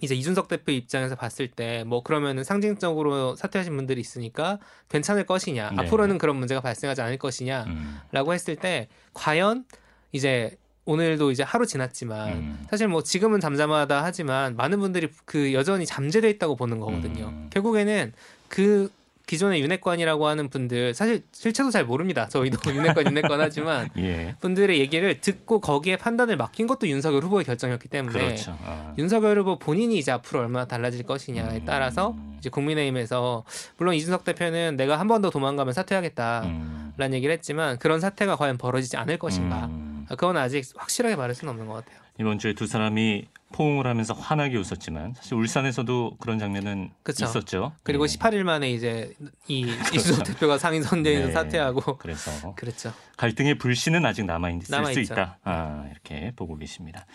이제 0.00 0.14
이준석 0.14 0.48
대표 0.48 0.72
입장에서 0.72 1.14
봤을 1.14 1.48
때 1.48 1.84
뭐 1.86 2.02
그러면은 2.02 2.44
상징적으로 2.44 3.36
사퇴하신 3.36 3.76
분들이 3.76 4.00
있으니까 4.00 4.58
괜찮을 4.88 5.24
것이냐 5.26 5.70
네. 5.70 5.76
앞으로는 5.78 6.18
그런 6.18 6.36
문제가 6.36 6.60
발생하지 6.60 7.00
않을 7.02 7.18
것이냐라고 7.18 7.70
음. 7.70 8.32
했을 8.32 8.56
때 8.56 8.88
과연 9.12 9.64
이제 10.12 10.56
오늘도 10.84 11.30
이제 11.30 11.42
하루 11.42 11.66
지났지만 11.66 12.32
음. 12.32 12.66
사실 12.68 12.88
뭐 12.88 13.02
지금은 13.02 13.40
잠잠하다 13.40 14.04
하지만 14.04 14.56
많은 14.56 14.80
분들이 14.80 15.08
그 15.24 15.54
여전히 15.54 15.86
잠재돼 15.86 16.28
있다고 16.30 16.56
보는 16.56 16.78
거거든요. 16.78 17.28
음. 17.28 17.50
결국에는 17.50 18.12
그 18.48 18.90
기존의 19.26 19.62
윤핵관이라고 19.62 20.26
하는 20.26 20.48
분들 20.50 20.92
사실 20.94 21.22
실체도 21.32 21.70
잘 21.70 21.84
모릅니다. 21.84 22.28
저희도 22.28 22.58
윤핵관 22.74 23.06
윤핵관 23.06 23.40
하지만 23.40 23.88
예. 23.96 24.34
분들의 24.40 24.78
얘기를 24.78 25.20
듣고 25.20 25.60
거기에 25.60 25.96
판단을 25.96 26.36
맡긴 26.36 26.66
것도 26.66 26.86
윤석열 26.88 27.22
후보의 27.24 27.44
결정이었기 27.44 27.88
때문에 27.88 28.18
그렇죠. 28.18 28.58
아. 28.64 28.94
윤석열 28.98 29.38
후보 29.38 29.58
본인이 29.58 29.96
이제 29.96 30.12
앞으로 30.12 30.40
얼마나 30.40 30.66
달라질 30.66 31.02
것이냐에 31.04 31.56
음. 31.58 31.64
따라서 31.64 32.14
이제 32.38 32.50
국민의힘에서 32.50 33.44
물론 33.78 33.94
이준석 33.94 34.24
대표는 34.24 34.76
내가 34.76 34.98
한 34.98 35.08
번 35.08 35.22
더 35.22 35.30
도망가면 35.30 35.72
사퇴하겠다라는 35.72 36.50
음. 36.50 37.12
얘기를 37.14 37.32
했지만 37.32 37.78
그런 37.78 38.00
사태가 38.00 38.36
과연 38.36 38.58
벌어지지 38.58 38.96
않을 38.98 39.18
것인가 39.18 39.66
음. 39.66 40.06
그건 40.10 40.36
아직 40.36 40.66
확실하게 40.76 41.16
말할 41.16 41.34
수는 41.34 41.50
없는 41.52 41.66
것 41.66 41.74
같아요. 41.74 41.98
이번 42.20 42.38
주에 42.38 42.52
두 42.52 42.66
사람이 42.66 43.26
포옹을 43.54 43.86
하면서 43.86 44.14
환하게 44.14 44.56
웃었지만 44.56 45.14
사실 45.14 45.34
울산에서도 45.34 46.16
그런 46.18 46.40
장면은 46.40 46.90
그쵸. 47.04 47.24
있었죠. 47.24 47.72
그리고 47.84 48.04
네. 48.04 48.18
18일 48.18 48.42
만에 48.42 48.68
이제 48.68 49.14
이 49.46 49.60
이준석 49.94 50.24
대표가 50.24 50.58
상임 50.58 50.82
선대에서 50.82 51.28
네. 51.28 51.32
사퇴하고 51.32 51.96
그래서 51.98 52.54
그렇죠. 52.56 52.92
갈등의 53.16 53.58
불씨는 53.58 54.04
아직 54.04 54.24
남아 54.24 54.50
있을 54.50 54.92
수 54.92 55.00
있다. 55.00 55.38
아, 55.44 55.86
이렇게 55.92 56.32
보고 56.34 56.56
계십니다. 56.56 57.06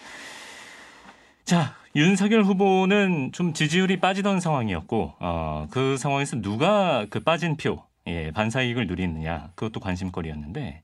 자, 1.44 1.76
윤석열 1.96 2.44
후보는 2.44 3.32
좀 3.34 3.54
지지율이 3.54 4.00
빠지던 4.00 4.40
상황이었고 4.40 5.16
어, 5.20 5.68
그 5.72 5.98
상황에서 5.98 6.40
누가 6.42 7.06
그 7.10 7.20
빠진 7.20 7.58
표 7.58 7.84
예, 8.08 8.32
반사 8.32 8.62
이익을 8.62 8.88
누리느냐 8.88 9.52
그것도 9.56 9.82
관심거리였는데 9.82 10.82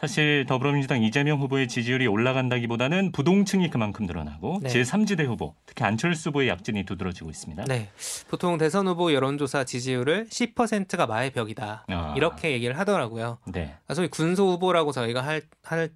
사실 0.00 0.46
더불어민주당 0.48 1.02
이재명 1.02 1.38
후보의 1.40 1.68
지지율이 1.68 2.06
올라간다기보다는 2.06 3.12
부동층이 3.12 3.68
그만큼 3.68 4.06
늘어나고 4.06 4.60
네. 4.62 4.70
제3지대 4.70 5.26
후보, 5.26 5.54
특히 5.66 5.84
안철수 5.84 6.30
후보의 6.30 6.48
약진이 6.48 6.84
두드러지고 6.84 7.28
있습니다. 7.28 7.64
네. 7.64 7.90
보통 8.28 8.56
대선 8.56 8.88
후보 8.88 9.12
여론조사 9.12 9.64
지지율을 9.64 10.26
10%가 10.30 11.06
마의 11.06 11.30
벽이다. 11.32 11.84
아. 11.86 12.14
이렇게 12.16 12.52
얘기를 12.52 12.78
하더라고요. 12.78 13.38
네. 13.52 13.74
아, 13.88 13.94
소위 13.94 14.08
군소 14.08 14.48
후보라고 14.52 14.92
저희가 14.92 15.22
할 15.22 15.42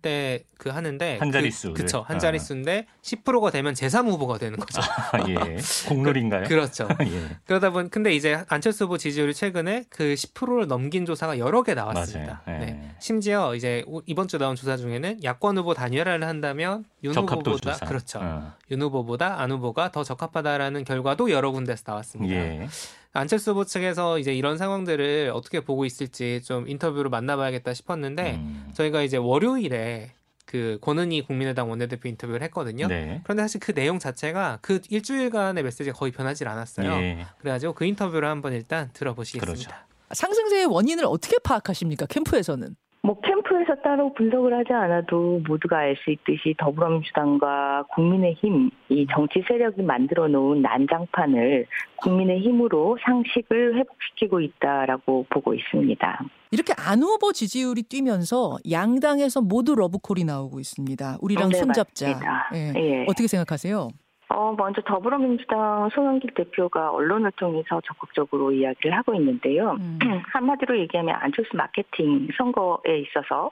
때 0.03 0.45
그 0.65 0.71
하는데 0.71 1.19
한 1.19 1.31
자릿수. 1.31 1.75
그, 1.75 1.83
그쵸. 1.83 2.05
한 2.09 2.19
자릿수인데 2.19 2.87
아. 2.89 2.93
10%가 3.03 3.51
되면 3.51 3.75
제3 3.75 4.09
후보가 4.09 4.39
되는 4.39 4.59
거죠. 4.59 4.81
아, 5.13 5.19
예. 5.29 5.59
공룰인가요? 5.89 6.45
그, 6.45 6.49
그렇죠. 6.55 6.89
예. 7.05 7.37
그러다 7.45 7.69
보니 7.69 7.91
근데 7.91 8.15
이제 8.15 8.43
안철수 8.49 8.85
후보 8.85 8.97
지지율이 8.97 9.35
최근에 9.35 9.85
그 9.91 10.15
10%를 10.15 10.67
넘긴 10.67 11.05
조사가 11.05 11.39
여러 11.39 11.63
개 11.63 11.75
나왔습니다. 11.75 12.43
예. 12.49 12.53
네. 12.53 12.91
심지어 12.99 13.55
이제 13.55 13.85
이번 14.07 14.29
주 14.29 14.39
나온 14.39 14.57
조사 14.57 14.77
중에는 14.77 15.23
야권 15.25 15.59
후보 15.59 15.75
단일화를 15.75 16.27
한다면 16.27 16.85
윤 17.03 17.15
후보보다 17.15 17.73
조사. 17.73 17.87
그렇죠. 17.87 18.21
어. 18.23 18.53
윤 18.71 18.83
후보보다 18.83 19.41
안 19.41 19.51
후보가 19.53 19.93
더 19.93 20.05
적합하다라는 20.05 20.85
결과도 20.85 21.31
여러 21.31 21.51
군데서 21.51 21.85
나왔습니다. 21.87 22.35
예. 22.35 22.69
안철수 23.13 23.53
후보 23.53 23.65
측에서 23.65 24.19
이제 24.19 24.35
이런 24.35 24.59
상황들을 24.59 25.31
어떻게 25.35 25.61
보고 25.61 25.85
있을지 25.85 26.43
좀 26.43 26.69
인터뷰로 26.69 27.11
만나봐야겠다 27.11 27.73
싶었는데 27.73 28.35
음. 28.35 28.71
저희가 28.75 29.03
이제 29.03 29.17
월요일에 29.17 30.13
그 30.47 30.79
권은희 30.83 31.23
국민의당 31.23 31.71
원내대표 31.71 32.09
인터뷰를 32.09 32.43
했거든요. 32.43 32.87
네. 32.87 33.21
그런데 33.25 33.43
사실 33.43 33.61
그 33.61 33.73
내용 33.73 33.99
자체가 33.99 34.59
그 34.63 34.81
일주일간의 34.89 35.63
메시지가 35.63 35.97
거의 35.97 36.13
변하지 36.13 36.45
않았어요. 36.45 36.91
예. 36.93 37.27
그래가지고 37.39 37.73
그 37.73 37.85
인터뷰를 37.85 38.29
한번 38.29 38.53
일단 38.53 38.91
들어보시겠습니다. 38.93 39.69
그렇죠. 39.69 39.85
상승세의 40.13 40.67
원인을 40.67 41.07
어떻게 41.07 41.39
파악하십니까? 41.39 42.07
캠프에서는? 42.07 42.77
뭐 43.03 43.21
캠프 43.21 43.44
에서 43.61 43.75
따로 43.83 44.13
분석을 44.15 44.53
하지 44.53 44.73
않아도 44.73 45.41
모두가 45.47 45.79
알 45.79 45.97
수 45.97 46.11
있듯이 46.11 46.55
더불어민주당과 46.59 47.85
국민의힘 47.95 48.71
이 48.89 49.07
정치 49.15 49.43
세력이 49.47 49.83
만들어 49.83 50.29
놓은 50.29 50.61
난장판을 50.63 51.67
국민의힘으로 51.97 52.99
상식을 53.05 53.77
회복시키고 53.77 54.41
있다라고 54.41 55.27
보고 55.31 55.55
있습니다. 55.55 56.25
이렇게 56.51 56.73
안 56.77 57.03
후보 57.03 57.33
지지율이 57.33 57.85
뛰면서 57.85 58.59
양당에서 58.71 59.41
모두 59.41 59.75
러브콜이 59.75 60.25
나오고 60.25 60.61
있습니다. 60.61 61.19
우리랑 61.21 61.49
네, 61.51 61.59
손잡자. 61.59 62.21
예. 62.55 62.73
예. 62.77 63.03
어떻게 63.09 63.27
생각하세요? 63.27 63.89
어, 64.29 64.55
먼저 64.57 64.81
더불어민주당 64.83 65.89
송영길 65.95 66.35
대표가 66.35 66.91
언론을 66.91 67.31
통해서 67.33 67.81
적극적으로 67.85 68.53
이야기를 68.53 68.97
하고 68.97 69.15
있는데요. 69.15 69.73
음. 69.73 69.99
한마디로 70.33 70.79
얘기하면 70.81 71.15
안철수 71.21 71.57
마케팅 71.57 72.29
선거에 72.37 73.01
있어서 73.01 73.51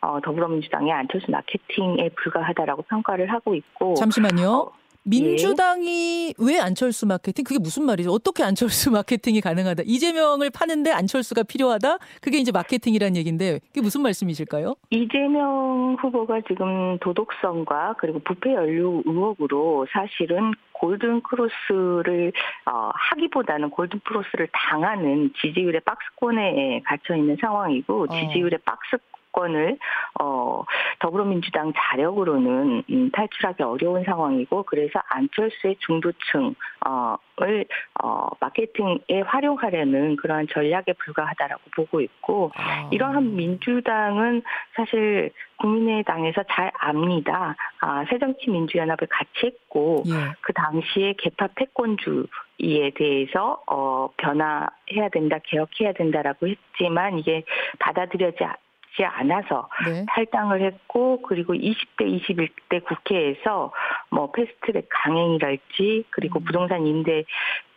어, 0.00 0.20
더불어민주당의 0.20 0.92
안철수 0.92 1.30
마케팅에 1.30 2.10
불과하다라고 2.16 2.82
평가를 2.82 3.32
하고 3.32 3.54
있고. 3.54 3.94
잠시만요. 3.94 4.50
어, 4.50 4.72
민주당이 5.04 6.28
예. 6.28 6.34
왜 6.38 6.58
안철수 6.58 7.06
마케팅? 7.06 7.44
그게 7.44 7.58
무슨 7.58 7.84
말이죠? 7.84 8.10
어떻게 8.10 8.42
안철수 8.42 8.90
마케팅이 8.92 9.40
가능하다? 9.40 9.82
이재명을 9.86 10.50
파는데 10.50 10.90
안철수가 10.90 11.44
필요하다? 11.44 11.98
그게 12.20 12.38
이제 12.38 12.50
마케팅이라는 12.52 13.16
얘기인데 13.16 13.60
그게 13.68 13.80
무슨 13.82 14.02
말씀이실까요? 14.02 14.74
이재명 14.90 15.96
후보가 16.00 16.40
지금 16.48 16.98
도덕성과 16.98 17.96
그리고 17.98 18.18
부패 18.20 18.54
연루 18.54 19.02
의혹으로 19.04 19.86
사실은 19.92 20.52
골든 20.72 21.22
크로스를 21.22 22.32
어, 22.66 22.90
하기보다는 22.94 23.70
골든 23.70 24.00
크로스를 24.04 24.48
당하는 24.52 25.32
지지율의 25.40 25.80
박스권에 25.82 26.82
갇혀 26.84 27.16
있는 27.16 27.36
상황이고 27.40 28.06
어. 28.08 28.08
지지율의 28.08 28.58
박스 28.64 28.96
정권을 29.34 29.78
어 30.20 30.62
더불어민주당 31.00 31.72
자력으로는 31.76 32.84
음, 32.90 33.10
탈출하기 33.10 33.62
어려운 33.62 34.04
상황이고 34.04 34.62
그래서 34.62 35.00
안철수의 35.08 35.76
중도층 35.80 36.54
어을 36.86 37.66
어 38.02 38.28
마케팅에 38.40 39.22
활용하려는 39.26 40.16
그러한 40.16 40.46
전략에 40.52 40.94
불과하다라고 41.04 41.62
보고 41.74 42.00
있고 42.00 42.52
아. 42.56 42.88
이러한 42.92 43.34
민주당은 43.34 44.42
사실 44.74 45.32
국민의당에서 45.56 46.42
잘 46.50 46.70
압니다. 46.78 47.56
아, 47.80 48.04
새정치민주연합을 48.10 49.06
같이 49.08 49.46
했고 49.46 50.02
예. 50.06 50.34
그 50.40 50.52
당시에 50.52 51.14
개파 51.18 51.48
패권주의에 51.54 52.90
대해서 52.94 53.62
어, 53.66 54.08
변화해야 54.16 55.08
된다, 55.12 55.38
개혁해야 55.44 55.92
된다라고 55.92 56.48
했지만 56.48 57.18
이게 57.18 57.44
받아들여지 57.78 58.44
지 58.96 59.04
않아서 59.04 59.68
네. 59.86 60.04
탈당을 60.08 60.62
했고 60.62 61.20
그리고 61.22 61.52
20대 61.54 62.02
21대 62.02 62.84
국회에서 62.84 63.72
뭐 64.10 64.30
패스트트랙 64.30 64.88
강행이랄지 64.88 66.04
그리고 66.10 66.38
음. 66.38 66.44
부동산 66.44 66.86
임대 66.86 67.24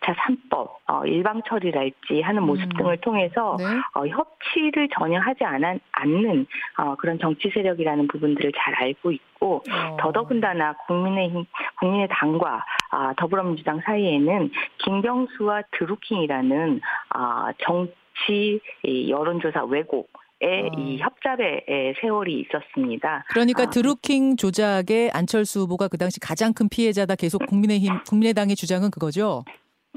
차 0.01 0.13
3법 0.13 0.69
어, 0.87 1.05
일방 1.05 1.41
처리랄지 1.47 2.21
하는 2.21 2.43
모습 2.43 2.63
음. 2.65 2.69
등을 2.77 2.97
통해서 2.97 3.57
네. 3.57 3.65
어, 3.95 4.05
협치를 4.05 4.89
전혀 4.93 5.19
하지 5.19 5.43
않, 5.43 5.79
않는 5.91 6.45
어, 6.77 6.95
그런 6.95 7.17
정치 7.19 7.49
세력이라는 7.49 8.07
부분들을 8.07 8.51
잘 8.55 8.75
알고 8.75 9.11
있고 9.11 9.63
어. 9.71 9.97
더더군다나 9.99 10.73
국민의힘 10.85 11.45
국민의 11.79 12.07
당과 12.11 12.63
아, 12.91 13.13
더불어민주당 13.17 13.81
사이에는 13.81 14.51
김경수와 14.77 15.63
드루킹이라는 15.71 16.79
아, 17.09 17.51
정치 17.57 18.61
여론조사 18.85 19.65
왜곡 19.65 20.09
의 20.39 20.63
어. 20.63 20.79
이 20.79 20.99
협잡의 20.99 21.63
세월이 21.99 22.41
있었습니다. 22.41 23.25
그러니까 23.29 23.63
아. 23.63 23.69
드루킹 23.69 24.37
조작의 24.37 25.09
안철수 25.11 25.61
후보가 25.61 25.87
그 25.87 25.97
당시 25.97 26.19
가장 26.19 26.53
큰 26.53 26.69
피해자다. 26.69 27.15
계속 27.15 27.45
국민의힘 27.47 28.03
국민의당의 28.07 28.55
주장은 28.55 28.91
그거죠. 28.91 29.43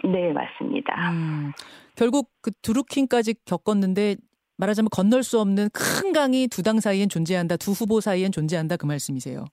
네 0.02 0.32
맞습니다. 0.32 1.10
음, 1.10 1.52
결국 1.94 2.30
그 2.40 2.50
드루킹까지 2.62 3.34
겪었는데 3.44 4.16
말하자면 4.56 4.88
건널 4.90 5.22
수 5.22 5.40
없는 5.40 5.68
큰 5.74 6.12
강이 6.12 6.48
두 6.48 6.62
당 6.62 6.80
사이엔 6.80 7.08
존재한다. 7.10 7.56
두 7.58 7.72
후보 7.72 8.00
사이엔 8.00 8.32
존재한다. 8.32 8.76
그 8.78 8.86
말씀이세요. 8.86 9.44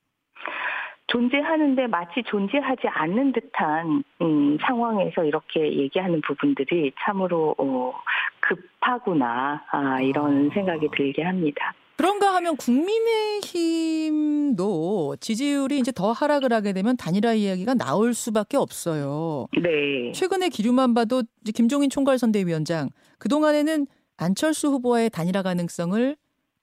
존재하는데 1.07 1.87
마치 1.87 2.21
존재하지 2.23 2.87
않는 2.87 3.31
듯한 3.31 4.03
음, 4.21 4.57
상황에서 4.65 5.23
이렇게 5.23 5.77
얘기하는 5.77 6.21
부분들이 6.21 6.91
참으로 6.99 7.55
어, 7.57 7.93
급하구나 8.41 9.63
아, 9.71 9.99
이런 10.01 10.49
아. 10.49 10.53
생각이 10.53 10.89
들게 10.95 11.23
합니다. 11.23 11.73
그런가 11.95 12.35
하면 12.35 12.55
국민의힘도 12.57 15.15
지지율이 15.19 15.79
이제 15.79 15.91
더 15.91 16.11
하락을 16.11 16.53
하게 16.53 16.73
되면 16.73 16.95
단일화 16.95 17.33
이야기가 17.33 17.73
나올 17.73 18.13
수밖에 18.13 18.57
없어요. 18.57 19.47
네. 19.59 20.11
최근에 20.11 20.49
기류만 20.49 20.93
봐도 20.93 21.23
김종인 21.55 21.89
총괄선대위원장 21.89 22.89
그동안에는 23.17 23.87
안철수 24.17 24.67
후보와의 24.67 25.09
단일화 25.09 25.41
가능성을 25.41 26.15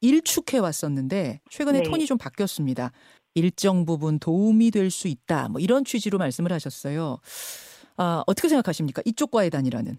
일축해 0.03 0.59
왔었는데 0.59 1.41
최근에 1.51 1.79
네. 1.79 1.91
톤이 1.91 2.07
좀 2.07 2.17
바뀌었습니다. 2.19 2.93
일정 3.35 3.85
부분 3.85 4.19
도움이 4.19 4.71
될 4.71 4.91
수 4.91 5.09
있다. 5.09 5.49
뭐 5.49 5.61
이런 5.61 5.85
취지로 5.85 6.19
말씀을 6.19 6.53
하셨어요. 6.53 7.19
아, 7.97 8.23
어떻게 8.27 8.49
생각하십니까? 8.49 9.03
이쪽과의 9.05 9.51
단일화는? 9.51 9.97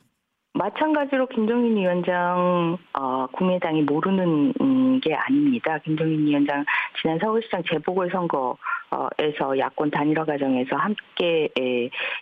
마찬가지로 0.54 1.28
김종인 1.28 1.76
위원장 1.76 2.78
어, 2.94 3.28
국민의당이 3.34 3.82
모르는 3.84 4.54
음, 4.62 5.02
게 5.02 5.14
아닙니다. 5.14 5.78
김종인 5.80 6.26
위원장 6.26 6.64
지난 7.02 7.20
서울시장 7.20 7.62
재보궐선거 7.70 8.56
에서 9.18 9.58
야권 9.58 9.92
단일화 9.92 10.26
과정에서 10.26 10.76
함께 10.76 11.50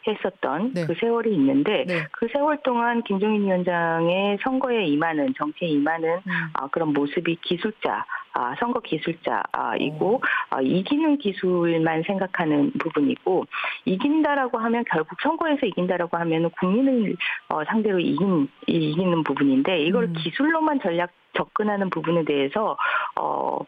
했었던 0.08 0.74
네. 0.74 0.86
그 0.86 0.94
세월이 1.00 1.34
있는데 1.34 1.86
네. 1.88 2.08
그 2.12 2.28
세월 2.32 2.58
동안 2.64 3.02
김종인 3.04 3.44
위원장의 3.46 4.40
선거에 4.44 4.86
임하는 4.86 5.34
정치에 5.38 5.68
임하는 5.68 6.10
음. 6.10 6.32
아, 6.54 6.68
그런 6.68 6.94
모습이 6.94 7.38
기술자 7.42 8.06
아, 8.34 8.56
선거 8.60 8.80
기술자이고 8.80 10.22
아, 10.50 10.62
이기는 10.62 11.18
기술만 11.18 12.04
생각하는 12.04 12.72
부분이고 12.80 13.46
이긴다라고 13.86 14.58
하면 14.58 14.84
결국 14.90 15.22
선거에서 15.22 15.66
이긴다라고 15.68 16.18
하면 16.18 16.50
국민을 16.60 17.16
어, 17.50 17.64
상대로 17.66 18.00
이긴 18.00 18.48
이기는 18.68 19.24
부분인데 19.24 19.84
이걸 19.84 20.06
음. 20.06 20.14
기술로만 20.14 20.80
전략 20.82 21.12
접근하는 21.36 21.90
부분에 21.90 22.24
대해서 22.26 22.78
어 23.16 23.60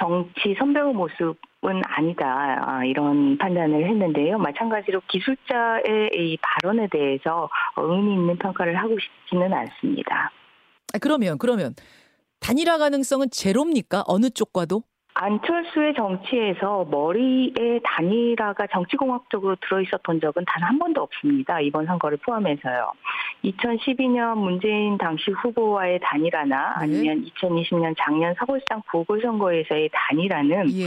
정치 0.00 0.54
선배의 0.58 0.94
모습은 0.94 1.82
아니다 1.84 2.56
아, 2.66 2.84
이런 2.84 3.36
판단을 3.36 3.86
했는데요. 3.88 4.38
마찬가지로 4.38 5.02
기술자의 5.08 6.10
이 6.14 6.38
발언에 6.40 6.88
대해서 6.90 7.48
의미 7.76 8.14
있는 8.14 8.36
평가를 8.38 8.76
하고 8.76 8.96
싶지는 8.98 9.52
않습니다. 9.52 10.32
아, 10.94 10.98
그러면 11.00 11.36
그러면 11.38 11.74
단일화 12.40 12.78
가능성은 12.78 13.28
제로입니까? 13.30 14.04
어느 14.06 14.30
쪽과도? 14.30 14.82
안철수의 15.14 15.94
정치에서 15.94 16.86
머리에 16.90 17.80
단일화가 17.84 18.68
정치공학적으로 18.68 19.56
들어있었던 19.60 20.20
적은 20.20 20.44
단 20.46 20.60
한 20.70 20.78
번도 20.78 21.02
없습니다. 21.02 21.60
이번 21.60 21.86
선거를 21.86 22.18
포함해서요. 22.18 22.92
2012년 23.44 24.36
문재인 24.36 24.96
당시 24.98 25.32
후보와의 25.32 25.98
단일화나 26.00 26.74
네. 26.78 26.84
아니면 26.84 27.24
2020년 27.24 27.94
작년 27.98 28.34
서울시장 28.38 28.82
보궐선거에서의 28.88 29.90
단일화는 29.92 30.70
예. 30.78 30.86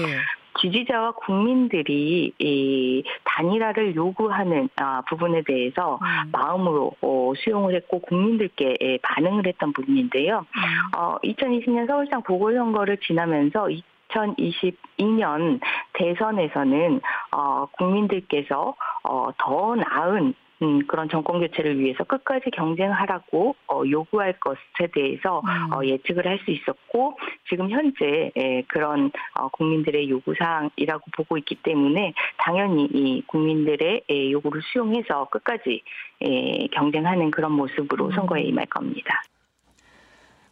지지자와 0.61 1.13
국민들이 1.13 2.31
이 2.37 3.03
단일화를 3.23 3.95
요구하는 3.95 4.69
아, 4.77 5.01
부분에 5.09 5.41
대해서 5.41 5.99
음. 6.01 6.29
마음으로 6.31 6.91
어, 7.01 7.33
수용을 7.35 7.75
했고 7.75 7.99
국민들께 7.99 8.75
예, 8.81 8.97
반응을 9.01 9.47
했던 9.47 9.73
부분인데요. 9.73 10.39
음. 10.39 10.97
어, 10.97 11.17
2020년 11.23 11.87
서울시장 11.87 12.21
보궐선거를 12.23 12.97
지나면서 12.97 13.67
2022년 14.13 15.59
대선에서는 15.93 17.01
어, 17.31 17.65
국민들께서 17.77 18.75
어, 19.03 19.29
더 19.37 19.75
나은 19.75 20.33
음, 20.63 20.85
그런 20.87 21.09
정권 21.09 21.39
교체를 21.39 21.77
위해서 21.77 22.03
끝까지 22.05 22.49
경쟁하라고 22.51 23.55
어, 23.67 23.81
요구할 23.89 24.39
것에 24.39 24.87
대해서 24.93 25.41
음. 25.41 25.73
어, 25.73 25.83
예측을 25.83 26.25
할 26.25 26.39
수 26.43 26.51
있었고 26.51 27.17
지금 27.47 27.69
현재 27.69 28.31
예, 28.35 28.63
그런 28.67 29.11
어, 29.35 29.47
국민들의 29.49 30.09
요구 30.09 30.33
사항이라고 30.37 31.11
보고 31.15 31.37
있기 31.37 31.55
때문에 31.55 32.13
당연히 32.37 32.85
이 32.85 33.23
국민들의 33.27 34.03
예, 34.09 34.31
요구를 34.31 34.61
수용해서 34.61 35.25
끝까지 35.29 35.83
예, 36.25 36.67
경쟁하는 36.73 37.31
그런 37.31 37.53
모습으로 37.53 38.07
음. 38.07 38.11
선거에 38.11 38.41
임할 38.41 38.65
겁니다. 38.65 39.23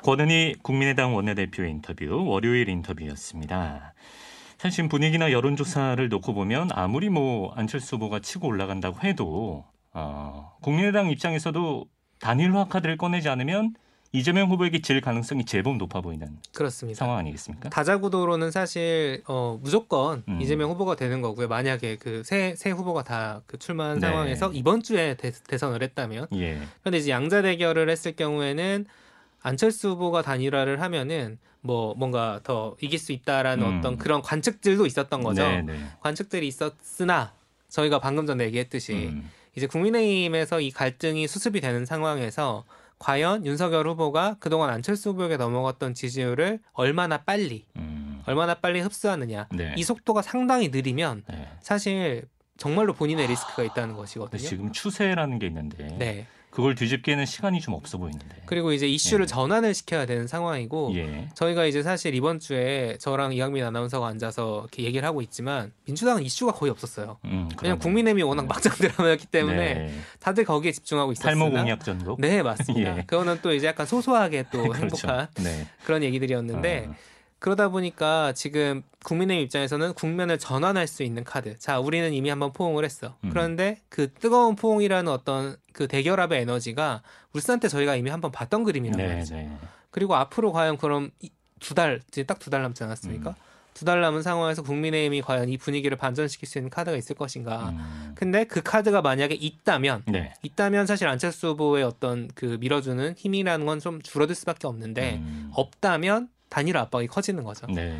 권은희 0.04 0.56
국민의당 0.64 1.16
원내대표 1.16 1.64
인터뷰 1.64 2.26
월요일 2.28 2.70
인터뷰였습니다. 2.70 3.94
사실 4.58 4.88
분위기나 4.88 5.32
여론조사를 5.32 6.08
놓고 6.10 6.34
보면 6.34 6.70
아무리 6.74 7.10
뭐 7.10 7.52
안철수 7.56 7.96
후보가 7.96 8.20
치고 8.20 8.48
올라간다고 8.48 9.00
해도 9.04 9.66
어, 9.94 10.56
국민의당 10.62 11.10
입장에서도 11.10 11.86
단일화 12.20 12.66
카드를 12.66 12.98
꺼내지 12.98 13.30
않으면 13.30 13.74
이재명 14.14 14.50
후보에게 14.50 14.82
질 14.82 15.00
가능성이 15.00 15.46
제법 15.46 15.78
높아 15.78 16.02
보이는 16.02 16.38
그렇습니다. 16.54 16.98
상황 16.98 17.18
아니겠습니까? 17.20 17.70
다자구도로는 17.70 18.52
사실 18.52 19.24
어, 19.28 19.58
무조건 19.62 20.24
음. 20.28 20.42
이재명 20.42 20.70
후보가 20.72 20.96
되는 20.96 21.22
거고요. 21.22 21.48
만약에 21.48 21.96
그새 21.96 22.54
새 22.58 22.72
후보가 22.72 23.04
다 23.04 23.42
그 23.48 23.58
출마한 23.58 24.00
네. 24.00 24.08
상황에서 24.08 24.52
이번 24.54 24.84
주에 24.84 25.16
대, 25.16 25.32
선을 25.58 25.82
했다면, 25.82 26.28
예. 26.34 26.60
그런데 26.82 26.98
이제 26.98 27.10
양자 27.10 27.42
대결을 27.42 27.90
했을 27.90 28.12
경우에는 28.16 28.86
안철수 29.41 29.89
후보가 29.89 30.21
단일화를 30.21 30.82
하면은 30.82 31.38
뭐 31.62 31.93
뭔가 31.95 32.39
더 32.43 32.75
이길 32.82 32.99
수 32.99 33.12
있다라는 33.12 33.65
음. 33.65 33.77
어떤 33.80 33.97
그런 33.97 34.21
관측들도 34.21 34.86
있었던 34.86 35.23
거죠. 35.23 35.43
네네. 35.43 35.73
네. 35.73 35.86
관측들이 35.99 36.47
있었으나 36.47 37.34
저희가 37.69 37.99
방금 37.99 38.25
전에 38.25 38.45
얘기했듯이 38.45 39.10
음. 39.12 39.30
이제 39.56 39.67
국민의힘에서 39.67 40.62
이 40.62 40.71
갈등이 40.71 41.27
수습이 41.27 41.62
되는 41.62 41.86
상황에서 41.86 42.63
과연 42.99 43.45
윤석열 43.45 43.88
후보가 43.88 44.38
그동안 44.39 44.69
안철수 44.69 45.10
후보에게 45.10 45.38
넘어갔던 45.38 45.93
지지율을 45.93 46.60
얼마나 46.73 47.17
빨리 47.17 47.65
음. 47.75 48.21
얼마나 48.25 48.54
빨리 48.54 48.80
흡수하느냐 48.80 49.47
네. 49.51 49.73
이 49.75 49.84
속도가 49.84 50.21
상당히 50.21 50.69
느리면 50.69 51.23
네. 51.27 51.47
사실 51.62 52.25
정말로 52.58 52.93
본인의 52.93 53.27
리스크가 53.27 53.63
있다는 53.63 53.95
것이거든요. 53.95 54.39
지금 54.39 54.71
추세라는 54.71 55.39
게 55.39 55.47
있는데 55.47 55.88
네. 55.97 56.27
그걸 56.52 56.76
뒤집기에는 56.76 57.26
시간이 57.26 57.62
좀 57.62 57.74
없어 57.74 57.98
보이는데. 57.98 58.28
그리고 58.46 58.74
이제 58.74 58.86
이슈를 58.86 59.24
예. 59.24 59.28
전환을 59.28 59.74
시켜야 59.74 60.06
되는 60.06 60.28
상황이고 60.28 60.92
예. 60.96 61.30
저희가 61.34 61.66
이제 61.66 61.82
사실 61.82 62.14
이번 62.14 62.40
주에 62.40 62.98
저랑 63.00 63.32
이강민 63.32 63.64
아나운서가 63.64 64.06
앉아서 64.08 64.60
이렇게 64.64 64.84
얘기를 64.84 65.08
하고 65.08 65.22
있지만 65.22 65.72
민주당은 65.86 66.24
이슈가 66.24 66.52
거의 66.52 66.70
없었어요. 66.70 67.18
음, 67.24 67.48
왜냐면 67.62 67.80
국민의힘이 67.80 68.24
워낙 68.24 68.44
음. 68.44 68.48
막장 68.50 68.74
드라마였기 68.76 69.28
때문에 69.28 69.74
네. 69.74 69.94
다들 70.20 70.44
거기에 70.44 70.74
집중하고 70.74 71.14
있었어요. 71.14 71.34
탈모 71.34 71.52
공약 71.52 71.86
전도. 71.86 72.18
네 72.20 72.44
맞습니다. 72.44 72.98
예. 73.00 73.02
그거는 73.04 73.40
또 73.42 73.54
이제 73.54 73.68
약간 73.68 73.86
소소하게 73.86 74.46
또 74.52 74.64
그렇죠. 74.68 75.08
행복한 75.08 75.28
네. 75.38 75.68
그런 75.86 76.04
얘기들이었는데. 76.04 76.88
어. 76.90 77.11
그러다 77.41 77.69
보니까 77.69 78.34
지금 78.34 78.84
국민의 79.04 79.41
입장에서는 79.41 79.93
국면을 79.95 80.38
전환할 80.38 80.86
수 80.86 81.01
있는 81.01 81.23
카드. 81.23 81.58
자, 81.58 81.80
우리는 81.80 82.13
이미 82.13 82.30
한번 82.30 82.54
포옹을 82.54 82.86
했어. 82.86 83.17
음. 83.23 83.30
그런데 83.32 83.80
그 83.89 84.13
뜨거운 84.13 84.56
포옹이라는 84.56 85.12
어떤 85.12 85.56
그 85.73 85.88
대결합의 85.88 86.41
에너지가 86.41 87.01
울산 87.34 87.60
때 87.60 87.67
저희가 87.67 87.95
이미 87.95 88.12
한번 88.12 88.32
봤던 88.32 88.63
그림이란 88.63 88.95
네, 88.95 89.08
말이죠. 89.08 89.36
네. 89.36 89.51
그리고 89.89 90.13
앞으로 90.15 90.51
과연 90.51 90.77
그럼 90.77 91.10
두 91.60 91.73
달, 91.73 91.99
이제 92.10 92.21
딱 92.23 92.38
두 92.38 92.51
달 92.51 92.62
남지 92.62 92.84
않았습니까? 92.84 93.32
음. 93.32 93.36
두달 93.73 94.01
남은 94.01 94.21
상황에서 94.21 94.62
국민의힘이 94.62 95.23
과연 95.23 95.49
이 95.49 95.58
분위기를 95.58 95.97
반전시킬 95.97 96.47
수 96.47 96.60
있는 96.60 96.69
카드가 96.69 96.95
있을 96.95 97.15
것인가. 97.15 97.69
음. 97.69 98.12
근데 98.13 98.43
그 98.43 98.62
카드가 98.62 99.01
만약에 99.01 99.34
있다면, 99.34 100.04
네. 100.06 100.34
있다면 100.43 100.86
사실 100.86 101.08
안철수 101.08 101.47
후보의 101.47 101.84
어떤 101.84 102.27
그 102.36 102.58
밀어주는 102.60 103.15
힘이라는 103.17 103.65
건 103.65 103.80
좀 103.80 103.99
줄어들 104.04 104.36
수밖에 104.36 104.67
없는데, 104.67 105.15
음. 105.15 105.49
없다면 105.56 106.30
단일 106.52 106.78
압박이 106.78 107.08
커지는 107.08 107.44
거죠. 107.46 107.66
네. 107.68 107.98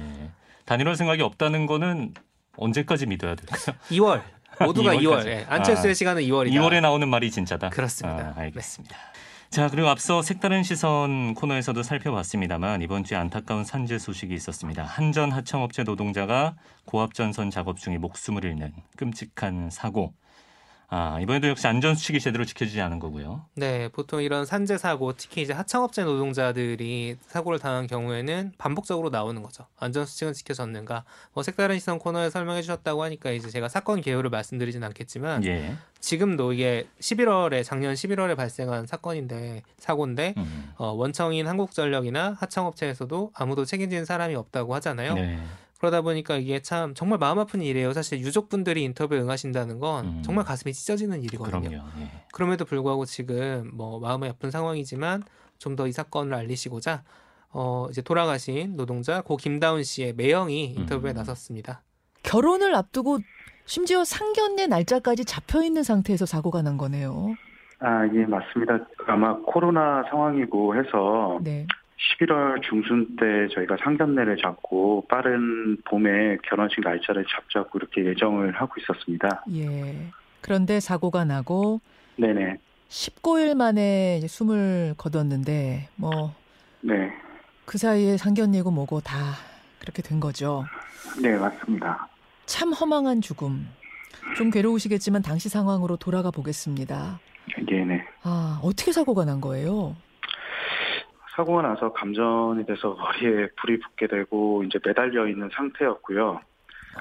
단일화 0.66 0.94
생각이 0.96 1.22
없다는 1.24 1.66
거는 1.66 2.14
언제까지 2.58 3.08
믿어야 3.08 3.34
될까요? 3.34 3.76
2월. 3.90 4.22
모두가 4.60 4.94
2월. 4.96 5.26
예. 5.26 5.46
안철수의 5.48 5.92
아, 5.92 5.94
시간은 5.94 6.22
2월이다. 6.24 6.52
2월에 6.52 6.82
나오는 6.82 7.08
말이 7.08 7.32
진짜다. 7.32 7.70
그렇습니다. 7.70 8.34
아, 8.36 8.42
알겠습니다. 8.42 8.96
네. 8.96 9.22
자, 9.50 9.70
그리고 9.70 9.88
앞서 9.88 10.22
색다른 10.22 10.64
시선 10.64 11.34
코너에서도 11.34 11.82
살펴봤습니다만 11.82 12.82
이번 12.82 13.06
주에 13.06 13.18
안타까운 13.18 13.64
산재 13.64 14.00
소식이 14.00 14.34
있었습니다. 14.34 14.84
한전 14.84 15.32
하청업체 15.32 15.84
노동자가 15.84 16.56
고압전선 16.86 17.52
작업 17.52 17.78
중에 17.78 17.98
목숨을 17.98 18.44
잃는 18.44 18.74
끔찍한 18.98 19.70
사고. 19.70 20.14
아, 20.93 21.21
이번에도 21.21 21.47
역시 21.47 21.65
안전 21.67 21.95
수칙이 21.95 22.19
제대로 22.19 22.43
지켜지지 22.43 22.82
않은 22.82 22.99
거고요. 22.99 23.45
네, 23.56 23.88
보통 23.88 24.21
이런 24.21 24.45
산재 24.45 24.77
사고, 24.77 25.13
특히 25.13 25.41
이제 25.41 25.54
하청업체 25.54 26.04
노동자들이 26.04 27.15
사고를 27.27 27.60
당한 27.60 27.88
경우에는 27.88 28.51
반복적으로 28.58 29.10
나오는 29.10 29.41
거죠. 29.41 29.65
안전 29.80 30.06
수칙은 30.06 30.34
지켜졌는가? 30.34 31.06
뭐 31.32 31.43
색다른 31.43 31.80
시선 31.80 31.97
코너에 31.97 32.30
설명해 32.30 32.62
주셨다고 32.62 33.04
하니까 33.04 33.32
이제 33.32 33.49
제가 33.49 33.69
사건 33.69 34.01
개요를 34.01 34.30
말씀드리진 34.30 34.84
않겠지만 34.84 35.45
예. 35.45 35.77
지금도 36.01 36.51
이게 36.51 36.88
11월에 36.99 37.63
작년 37.63 37.93
11월에 37.93 38.36
발생한 38.36 38.86
사건인데 38.86 39.62
사고인데 39.77 40.34
음. 40.36 40.73
어, 40.75 40.91
원청인 40.91 41.47
한국전력이나 41.47 42.36
하청업체에서도 42.38 43.32
아무도 43.34 43.63
책임지는 43.63 44.04
사람이 44.04 44.36
없다고 44.36 44.75
하잖아요. 44.75 45.13
네. 45.13 45.39
그러다 45.82 46.02
보니까 46.02 46.36
이게 46.38 46.60
참 46.62 46.94
정말 46.94 47.17
마음 47.17 47.39
아픈 47.39 47.60
일이에요. 47.63 47.91
사실 47.94 48.20
유족분들이 48.20 48.84
인터뷰에 48.84 49.20
응하신다는 49.20 49.80
건 49.80 50.06
음. 50.06 50.22
정말 50.24 50.46
가슴이 50.46 50.74
찢어지는 50.74 51.24
일이거든요. 51.24 51.60
그럼요. 51.70 51.88
예. 52.00 52.08
그럼에도 52.32 52.65
불구하고 52.65 53.06
지금 53.06 53.72
뭐 53.74 54.00
마음이 54.00 54.30
아픈 54.30 54.52
상황이지만 54.52 55.24
좀 55.58 55.76
더 55.76 55.88
이 55.88 55.91
사건을 55.91 56.36
알리시고자 56.36 57.02
어 57.50 57.88
이제 57.89 58.02
돌아가신 58.04 58.76
노동자 58.78 59.22
고 59.22 59.38
김다운 59.38 59.84
씨의 59.84 60.13
매형이 60.13 60.65
인터뷰에 60.78 61.13
음. 61.13 61.15
나섰습니다. 61.15 61.82
결혼을 62.24 62.76
앞두고 62.76 63.17
심지어 63.65 64.04
상견례 64.04 64.67
날짜까지 64.67 65.26
잡혀 65.26 65.63
있는 65.63 65.82
상태에서 65.82 66.28
사고가 66.28 66.62
난 66.62 66.78
거네요. 66.78 67.34
아, 67.80 68.06
예, 68.13 68.26
맞습니다. 68.28 68.78
아마 69.08 69.36
코로나 69.38 70.04
상황이고 70.12 70.76
해서 70.76 71.39
네. 71.41 71.65
11월 72.22 72.62
중순 72.62 73.16
때 73.16 73.48
저희가 73.54 73.78
상견례를 73.84 74.38
잡고 74.38 75.06
빠른 75.10 75.78
봄에 75.84 76.38
결혼식 76.44 76.82
날짜를 76.82 77.26
잡자고 77.26 77.80
이렇게 77.80 78.06
예정을 78.06 78.54
하고 78.54 78.74
있었습니다. 78.80 79.44
예. 79.54 80.12
그런데 80.42 80.80
사고가 80.80 81.26
나고 81.26 81.82
네네. 82.18 82.58
19일 82.90 83.56
만에 83.56 84.18
이제 84.18 84.28
숨을 84.28 84.96
거뒀는데 84.98 85.90
뭐 85.96 86.34
네. 86.82 87.12
그 87.66 87.78
사이에 87.78 88.18
상견례고 88.18 88.72
뭐고 88.72 89.00
다 89.02 89.16
그렇게 89.80 90.02
된 90.02 90.20
거죠. 90.20 90.66
네, 91.22 91.36
맞습니다. 91.38 92.08
참 92.46 92.74
허망한 92.74 93.22
죽음. 93.22 93.68
좀 94.36 94.50
괴로우시겠지만 94.50 95.22
당시 95.22 95.50
상황으로 95.50 95.96
돌아가 95.98 96.32
보겠습니다. 96.32 97.20
네네. 97.68 98.04
아, 98.24 98.60
어떻게 98.64 98.92
사고가 98.92 99.26
난 99.26 99.42
거예요? 99.42 99.96
사고가 101.36 101.62
나서 101.62 101.91
감전이 101.94 102.65
돼서 102.65 102.96
머리에 103.00 103.48
불이 103.58 103.80
붙게 103.80 104.08
되고 104.08 104.63
이제 104.63 104.80
매달려 104.84 105.28
있는 105.28 105.50
상태였고요. 105.54 106.41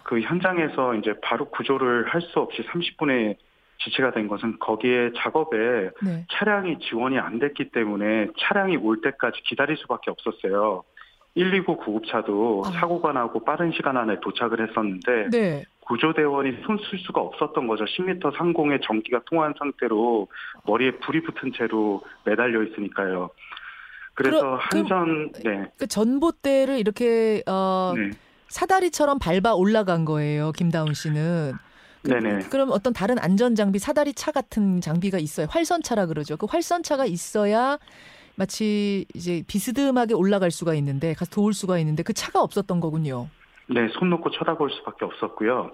그 0.05 0.21
현장에서 0.21 0.95
이제 0.95 1.14
바로 1.21 1.47
구조를 1.51 2.07
할 2.09 2.21
수 2.23 2.38
없이 2.38 2.62
30분에 2.62 3.37
지체가 3.79 4.12
된 4.12 4.29
것은 4.29 4.59
거기에 4.61 5.11
작업에 5.16 5.90
네. 6.03 6.27
차량이 6.31 6.79
지원이 6.81 7.19
안 7.19 7.38
됐기 7.38 7.71
때문에 7.71 8.29
차량이 8.38 8.77
올 8.77 9.01
때까지 9.01 9.40
기다릴 9.43 9.77
수밖에 9.79 10.11
없었어요. 10.11 10.85
119 11.35 11.77
구급차도 11.79 12.62
아. 12.66 12.71
사고가 12.73 13.12
나고 13.12 13.43
빠른 13.45 13.73
시간 13.73 13.97
안에 13.97 14.21
도착을 14.21 14.69
했었는데 14.69 15.31
네. 15.31 15.64
구조대원이 15.87 16.59
손 16.66 16.79
쓸 16.79 16.99
수가 17.01 17.21
없었던 17.21 17.66
거죠. 17.66 17.85
10m 17.85 18.37
상공에 18.37 18.79
전기가 18.81 19.21
통한 19.27 19.55
상태로 19.59 20.29
머리에 20.66 20.93
불이 20.93 21.23
붙은 21.23 21.53
채로 21.57 22.03
매달려 22.25 22.62
있으니까요. 22.62 23.31
그래서 24.14 24.59
한전 24.61 25.33
그, 25.33 25.42
네. 25.42 25.70
그 25.79 25.87
전봇대를 25.87 26.79
이렇게 26.79 27.42
어 27.46 27.94
네. 27.96 28.11
사다리처럼 28.49 29.18
밟아 29.18 29.55
올라간 29.55 30.05
거예요. 30.05 30.53
김다운 30.53 30.94
씨는. 30.94 31.53
그, 32.03 32.09
네네. 32.09 32.49
그럼 32.51 32.70
어떤 32.73 32.92
다른 32.92 33.18
안전 33.18 33.55
장비, 33.55 33.79
사다리 33.79 34.14
차 34.14 34.33
같은 34.33 34.81
장비가 34.81 35.18
있어요. 35.18 35.46
활선차라 35.51 36.07
그러죠. 36.07 36.37
그 36.37 36.46
활선차가 36.46 37.05
있어야 37.05 37.79
마치 38.37 39.05
이제 39.14 39.42
비스듬하게 39.46 40.14
올라갈 40.14 40.51
수가 40.51 40.75
있는데 40.75 41.12
가서 41.12 41.31
도울 41.31 41.53
수가 41.53 41.79
있는데 41.79 42.03
그 42.03 42.14
차가 42.14 42.40
없었던 42.40 42.81
거군요. 42.81 43.29
네, 43.68 43.88
손 43.99 44.11
놓고 44.11 44.31
쳐다볼 44.31 44.70
수밖에 44.70 45.05
없었고요. 45.05 45.70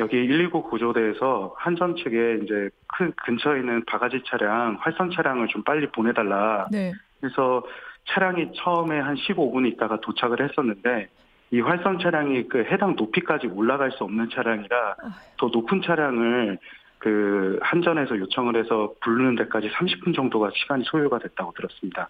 여기 0.00 0.26
119 0.26 0.64
구조대에서 0.64 1.54
한전 1.56 1.96
측에 1.96 2.40
이제 2.42 2.70
큰 2.88 3.12
근처에 3.24 3.60
있는 3.60 3.84
바가지 3.84 4.22
차량, 4.26 4.78
활선 4.80 5.10
차량을 5.14 5.48
좀 5.48 5.62
빨리 5.62 5.88
보내달라. 5.90 6.66
네. 6.70 6.92
그래서 7.22 7.62
차량이 8.08 8.50
처음에 8.56 8.98
한 8.98 9.14
15분 9.14 9.66
있다가 9.72 10.00
도착을 10.00 10.42
했었는데 10.42 11.08
이 11.52 11.60
활성 11.60 12.00
차량이 12.00 12.48
그 12.48 12.64
해당 12.64 12.96
높이까지 12.96 13.46
올라갈 13.46 13.92
수 13.92 14.02
없는 14.04 14.28
차량이라 14.34 14.96
더 15.38 15.46
높은 15.46 15.80
차량을 15.82 16.58
그 16.98 17.58
한전에서 17.62 18.18
요청을 18.18 18.56
해서 18.56 18.92
부르는 19.00 19.36
데까지 19.36 19.70
30분 19.70 20.14
정도가 20.14 20.50
시간이 20.54 20.82
소요가 20.84 21.18
됐다고 21.18 21.52
들었습니다. 21.52 22.08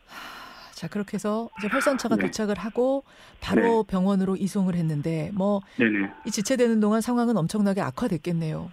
자 0.72 0.88
그렇게 0.88 1.14
해서 1.14 1.48
이제 1.58 1.68
활선차가 1.68 2.16
네. 2.16 2.22
도착을 2.26 2.56
하고 2.58 3.04
바로 3.42 3.84
네. 3.86 3.90
병원으로 3.90 4.36
이송을 4.36 4.74
했는데 4.74 5.30
뭐 5.34 5.60
이 6.26 6.30
지체되는 6.30 6.80
동안 6.80 7.00
상황은 7.02 7.36
엄청나게 7.36 7.82
악화됐겠네요. 7.82 8.70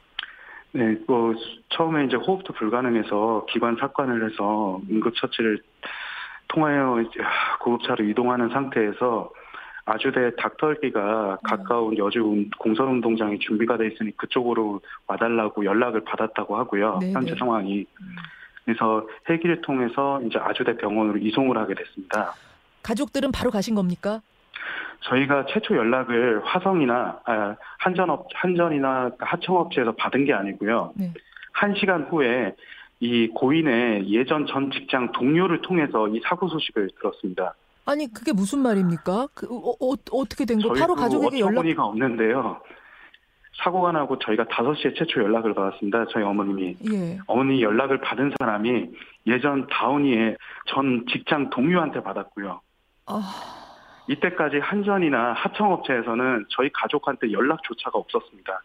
네, 0.72 0.96
뭐 1.08 1.34
처음에 1.70 2.06
이제 2.06 2.16
호흡도 2.16 2.54
불가능해서 2.54 3.46
기관 3.50 3.76
삭관을 3.78 4.30
해서 4.30 4.80
응급 4.90 5.16
처치를 5.16 5.60
통하여 6.50 7.00
이제 7.02 7.20
구급차로 7.62 8.04
이동하는 8.06 8.50
상태에서 8.50 9.32
아주대 9.86 10.36
닥터기가 10.36 11.40
가까운 11.44 11.98
여주 11.98 12.46
공설운동장이 12.60 13.40
준비가 13.40 13.78
돼 13.78 13.88
있으니 13.88 14.16
그쪽으로 14.18 14.82
와달라고 15.08 15.66
연락을 15.66 16.04
받았다고 16.04 16.58
하고요. 16.58 17.00
네네. 17.00 17.14
현재 17.14 17.32
네. 17.32 17.40
상황이. 17.40 17.86
그래서 18.66 19.08
헬기를 19.28 19.62
통해서 19.62 20.22
이제 20.22 20.38
아주대 20.38 20.78
병원으로 20.78 21.18
이송을 21.18 21.58
하게 21.58 21.74
됐습니다. 21.74 22.34
가족들은 22.84 23.32
바로 23.32 23.50
가신 23.50 23.74
겁니까? 23.74 24.22
저희가 25.02 25.46
최초 25.48 25.76
연락을 25.76 26.42
화성이나 26.44 27.22
아, 27.26 27.56
한전업 27.80 28.28
한전이나 28.34 29.12
하청업체에서 29.18 29.94
받은 29.94 30.26
게 30.26 30.34
아니고요. 30.34 30.94
네. 30.96 31.14
한 31.54 31.74
시간 31.76 32.04
후에 32.04 32.54
이 33.00 33.28
고인의 33.30 34.10
예전 34.10 34.46
전 34.46 34.72
직장 34.72 35.12
동료를 35.14 35.62
통해서 35.62 36.08
이 36.10 36.20
사고 36.24 36.50
소식을 36.50 36.90
들었습니다. 37.00 37.56
아니 37.86 38.12
그게 38.12 38.34
무슨 38.34 38.60
말입니까? 38.60 39.28
그, 39.34 39.48
어, 39.50 39.74
어 39.80 40.26
떻게된 40.26 40.60
거? 40.62 40.74
바로 40.74 40.96
가족에게 40.96 41.40
연락. 41.40 41.52
어처구니가 41.60 41.86
없는데요. 41.86 42.62
사고가 43.64 43.92
나고 43.92 44.20
저희가 44.20 44.46
5시에 44.46 44.98
최초 44.98 45.22
연락을 45.22 45.54
받았습니다. 45.54 46.06
저희 46.12 46.24
어머님이. 46.24 46.78
예. 46.92 47.18
어머니 47.28 47.62
연락을 47.62 48.00
받은 48.00 48.34
사람이 48.40 48.90
예전 49.28 49.68
다운이의 49.68 50.38
전 50.68 51.06
직장 51.12 51.50
동료한테 51.50 52.02
받았고요. 52.02 52.62
아... 53.08 53.22
이때까지 54.08 54.60
한전이나 54.60 55.34
하청업체에서는 55.34 56.46
저희 56.50 56.70
가족한테 56.74 57.32
연락조차가 57.32 57.98
없었습니다. 57.98 58.62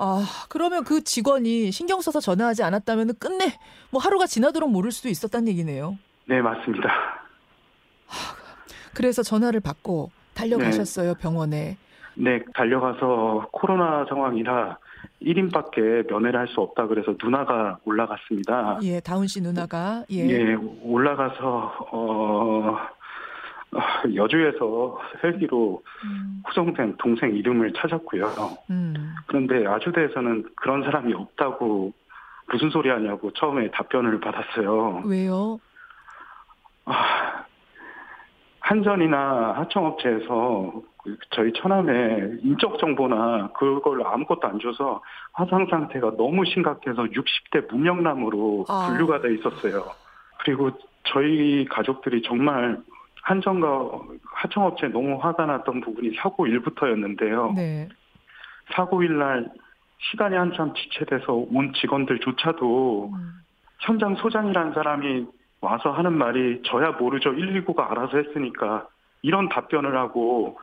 아, 0.00 0.24
그러면 0.48 0.84
그 0.84 1.02
직원이 1.02 1.72
신경 1.72 2.00
써서 2.00 2.20
전화하지 2.20 2.62
않았다면 2.62 3.14
끝내 3.18 3.58
뭐 3.90 4.00
하루가 4.00 4.26
지나도록 4.26 4.70
모를 4.70 4.92
수도 4.92 5.08
있었단 5.08 5.48
얘기네요. 5.48 5.98
네, 6.26 6.40
맞습니다. 6.40 6.88
그래서 8.94 9.22
전화를 9.22 9.60
받고 9.60 10.10
달려가셨어요, 10.34 11.14
네. 11.14 11.20
병원에. 11.20 11.76
네, 12.14 12.40
달려가서 12.54 13.48
코로나 13.52 14.04
상황이라 14.08 14.78
1인밖에 15.22 16.08
면회를 16.10 16.38
할 16.40 16.48
수 16.48 16.60
없다 16.60 16.86
그래서 16.86 17.14
누나가 17.22 17.78
올라갔습니다. 17.84 18.78
예, 18.82 19.00
다운 19.00 19.26
씨 19.26 19.40
누나가 19.40 20.04
예. 20.10 20.28
예, 20.28 20.54
올라가서 20.82 21.88
어 21.92 22.76
아, 22.76 22.88
여주에서 24.14 24.98
헬기로 25.22 25.82
음. 26.04 26.42
후송된 26.46 26.96
동생 26.98 27.34
이름을 27.34 27.72
찾았고요. 27.74 28.26
음. 28.70 29.14
그런데 29.26 29.66
아주대에서는 29.66 30.50
그런 30.56 30.82
사람이 30.82 31.12
없다고 31.12 31.92
무슨 32.50 32.70
소리 32.70 32.88
하냐고 32.88 33.30
처음에 33.32 33.70
답변을 33.70 34.20
받았어요. 34.20 35.02
왜요? 35.04 35.60
아, 36.86 37.44
한전이나 38.60 39.54
하청업체에서 39.58 40.82
그 41.02 41.16
저희 41.30 41.52
천안에 41.52 42.38
인적 42.42 42.78
정보나 42.78 43.50
그걸 43.52 44.06
아무것도 44.06 44.48
안 44.48 44.58
줘서 44.58 45.02
화상 45.32 45.66
상태가 45.70 46.16
너무 46.16 46.44
심각해서 46.46 47.04
60대 47.04 47.70
무명남으로 47.70 48.64
아. 48.68 48.88
분류가 48.88 49.20
돼 49.20 49.34
있었어요. 49.34 49.84
그리고 50.44 50.70
저희 51.04 51.66
가족들이 51.66 52.22
정말 52.22 52.78
한전과 53.28 53.90
하청업체 54.36 54.88
너무 54.88 55.18
화가 55.18 55.44
났던 55.44 55.82
부분이 55.82 56.16
사고 56.16 56.46
일부터였는데요. 56.46 57.52
네. 57.54 57.88
사고 58.72 59.02
일날 59.02 59.50
시간이 59.98 60.34
한참 60.34 60.72
지체돼서 60.72 61.34
온 61.34 61.74
직원들조차도 61.74 63.10
음. 63.12 63.32
현장 63.80 64.16
소장이라는 64.16 64.72
사람이 64.72 65.26
와서 65.60 65.90
하는 65.90 66.14
말이 66.14 66.62
저야 66.64 66.92
모르죠. 66.92 67.32
119가 67.32 67.90
알아서 67.90 68.16
했으니까 68.16 68.86
이런 69.20 69.50
답변을 69.50 69.94
하고 69.98 70.58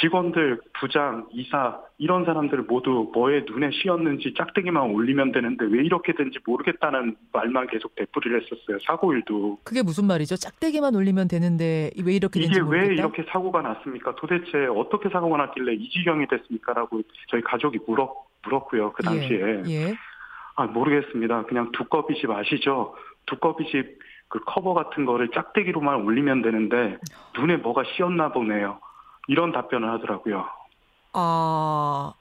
직원들, 0.00 0.60
부장, 0.80 1.26
이사 1.32 1.78
이런 1.98 2.24
사람들 2.24 2.62
모두 2.62 3.10
뭐에 3.12 3.44
눈에 3.46 3.70
씌었는지 3.70 4.34
짝대기만 4.36 4.90
올리면 4.90 5.32
되는데 5.32 5.66
왜 5.66 5.84
이렇게 5.84 6.12
된지 6.14 6.38
모르겠다는 6.44 7.16
말만 7.32 7.68
계속 7.68 7.94
되풀이를 7.94 8.42
했었어요. 8.42 8.78
사고일도. 8.86 9.58
그게 9.64 9.82
무슨 9.82 10.06
말이죠? 10.06 10.36
짝대기만 10.36 10.94
올리면 10.94 11.28
되는데 11.28 11.90
왜 12.04 12.14
이렇게 12.14 12.40
된지 12.40 12.60
모르겠다? 12.60 12.84
이게 12.84 12.92
왜 12.92 12.94
이렇게 12.94 13.24
사고가 13.30 13.62
났습니까? 13.62 14.14
도대체 14.16 14.66
어떻게 14.74 15.08
사고가 15.10 15.36
났길래 15.36 15.74
이 15.74 15.90
지경이 15.90 16.26
됐습니까?라고 16.28 17.02
저희 17.28 17.42
가족이 17.42 17.78
물었, 17.86 18.10
물었고요. 18.44 18.92
그 18.92 19.02
예, 19.04 19.04
당시에. 19.04 19.40
예, 19.40 19.62
예. 19.68 19.94
아 20.56 20.66
모르겠습니다. 20.66 21.44
그냥 21.44 21.70
두꺼비집 21.72 22.30
아시죠? 22.30 22.94
두꺼비집 23.26 23.98
그 24.28 24.40
커버 24.40 24.74
같은 24.74 25.04
거를 25.04 25.28
짝대기로만 25.28 26.02
올리면 26.02 26.42
되는데 26.42 26.96
눈에 27.38 27.56
뭐가 27.56 27.84
씌었나 27.96 28.32
보네요. 28.32 28.80
이런 29.28 29.52
답변을 29.52 29.90
하더라고요. 29.90 30.46
아, 31.12 32.12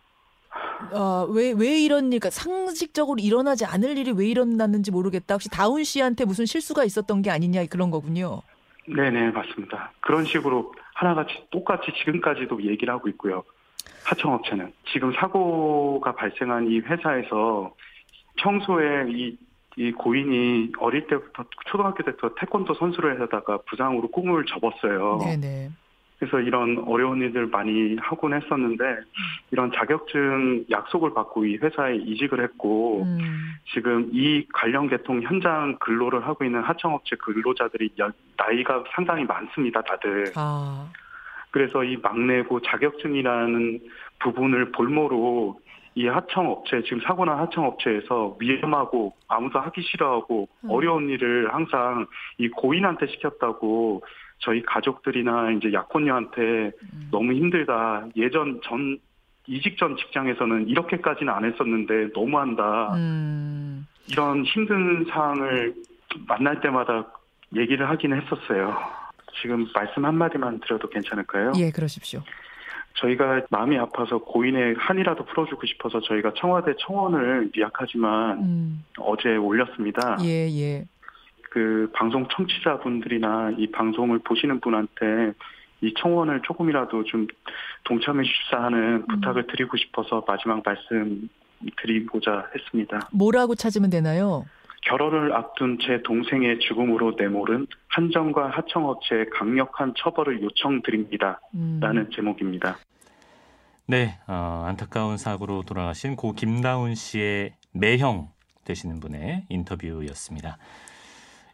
아, 0.92 1.28
왜, 1.30 1.52
왜 1.52 1.80
이런 1.82 2.12
일, 2.12 2.20
그러니까 2.20 2.30
상식적으로 2.30 3.18
일어나지 3.20 3.66
않을 3.66 3.98
일이 3.98 4.12
왜 4.12 4.28
일어났는지 4.28 4.92
모르겠다. 4.92 5.36
혹시 5.36 5.50
다운 5.50 5.84
씨한테 5.84 6.26
무슨 6.26 6.46
실수가 6.46 6.84
있었던 6.84 7.22
게 7.22 7.32
아니냐 7.32 7.66
그런 7.66 7.90
거군요. 7.90 8.42
네네, 8.86 9.32
맞습니다. 9.32 9.92
그런 10.02 10.26
식으로 10.26 10.74
하나같이 10.94 11.48
똑같이 11.52 11.92
지금까지도 12.00 12.64
얘기를 12.64 12.94
하고 12.94 13.08
있고요. 13.10 13.44
하청업체는. 14.06 14.74
지금 14.92 15.14
사고가 15.14 16.14
발생한 16.16 16.70
이 16.70 16.80
회사에서 16.80 17.74
평소에 18.38 19.06
이, 19.10 19.38
이 19.78 19.92
고인이 19.92 20.74
어릴 20.80 21.08
때부터 21.08 21.46
초등학교 21.66 22.04
때부터 22.04 22.36
태권도 22.36 22.74
선수를 22.76 23.22
하다가 23.22 23.60
부상으로 23.66 24.10
꿈을 24.10 24.46
접었어요. 24.46 25.20
네네. 25.20 25.72
그래서 26.24 26.40
이런 26.40 26.82
어려운 26.88 27.22
일들 27.22 27.48
많이 27.48 27.98
하곤 27.98 28.34
했었는데 28.34 28.84
이런 29.52 29.74
자격증 29.74 30.64
약속을 30.70 31.14
받고 31.14 31.46
이 31.46 31.58
회사에 31.58 31.96
이직을 31.96 32.42
했고 32.42 33.04
음. 33.04 33.20
지금 33.74 34.10
이 34.14 34.48
관련 34.54 34.88
계통 34.88 35.22
현장 35.22 35.78
근로를 35.80 36.26
하고 36.26 36.46
있는 36.46 36.62
하청업체 36.62 37.18
근로자들이 37.18 37.90
나이가 38.38 38.86
상당히 38.96 39.26
많습니다, 39.26 39.82
다들. 39.82 40.32
아. 40.38 40.90
그래서 41.52 41.84
이 41.84 41.98
막내고 41.98 42.62
자격증이라는 42.62 43.82
부분을 44.20 44.72
볼모로 44.72 45.60
이 45.96 46.08
하청업체 46.08 46.84
지금 46.84 47.02
사고난 47.02 47.38
하청업체에서 47.40 48.38
위험하고 48.40 49.14
아무도 49.28 49.60
하기 49.60 49.82
싫어하고 49.82 50.48
음. 50.62 50.70
어려운 50.70 51.10
일을 51.10 51.54
항상 51.54 52.08
이 52.38 52.48
고인한테 52.48 53.08
시켰다고 53.08 54.04
저희 54.44 54.62
가족들이나 54.64 55.52
이제 55.52 55.72
약혼녀한테 55.72 56.42
음. 56.42 57.08
너무 57.12 57.34
힘들다. 57.34 58.08
예전 58.16 58.60
전 58.64 58.98
이직 59.48 59.78
전 59.78 59.96
직장에서는 59.98 60.68
이렇게까지는 60.68 61.32
안 61.32 61.46
했었는데 61.46 62.10
너무한다. 62.14 62.94
음. 62.96 63.88
이런 64.10 64.44
힘든 64.44 65.06
상황을 65.10 65.74
만날 66.28 66.60
때마다 66.62 67.08
얘기를 67.56 67.90
하긴 67.90 68.14
했었어요. 68.14 68.78
지금 69.42 69.68
말씀 69.74 70.06
한마디만 70.06 70.60
드려도 70.62 70.90
괜찮을까요? 70.90 71.54
예, 71.58 71.72
그러십시오. 71.72 72.22
저희가 72.96 73.42
마음이 73.50 73.78
아파서 73.78 74.20
고인의 74.20 74.76
한이라도 74.78 75.26
풀어주고 75.26 75.66
싶어서 75.66 76.00
저희가 76.02 76.34
청와대 76.38 76.74
청원을 76.80 77.50
미약하지만 77.54 78.40
음. 78.40 78.86
어제 79.00 79.36
올렸습니다. 79.36 80.18
예, 80.22 80.48
예. 80.52 80.86
그 81.54 81.88
방송 81.94 82.28
청취자분들이나 82.30 83.52
이 83.60 83.70
방송을 83.70 84.18
보시는 84.20 84.60
분한테 84.60 85.34
이 85.82 85.94
청원을 86.00 86.42
조금이라도 86.42 87.04
좀 87.04 87.28
동참해 87.84 88.24
주십사 88.24 88.64
하는 88.64 89.04
음. 89.04 89.08
부탁을 89.08 89.46
드리고 89.46 89.78
싶어서 89.78 90.26
마지막 90.28 90.64
말씀 90.66 91.30
드리고자 91.78 92.50
했습니다. 92.56 93.08
뭐라고 93.12 93.54
찾으면 93.54 93.92
되나요? 93.92 94.46
결혼을 94.82 95.32
앞둔 95.34 95.78
제 95.80 96.02
동생의 96.02 96.58
죽음으로 96.60 97.14
내몰은 97.20 97.68
한정과 97.90 98.50
하청업체의 98.50 99.30
강력한 99.30 99.94
처벌을 99.96 100.42
요청드립니다. 100.42 101.40
음. 101.54 101.78
라는 101.80 102.10
제목입니다. 102.16 102.78
네, 103.86 104.18
어, 104.28 104.64
안타까운 104.66 105.18
사고로 105.18 105.64
돌아가신 105.68 106.16
고 106.16 106.34
김다운 106.34 106.96
씨의 106.96 107.54
매형 107.74 108.30
되시는 108.66 109.00
분의 109.00 109.46
인터뷰였습니다. 109.50 110.58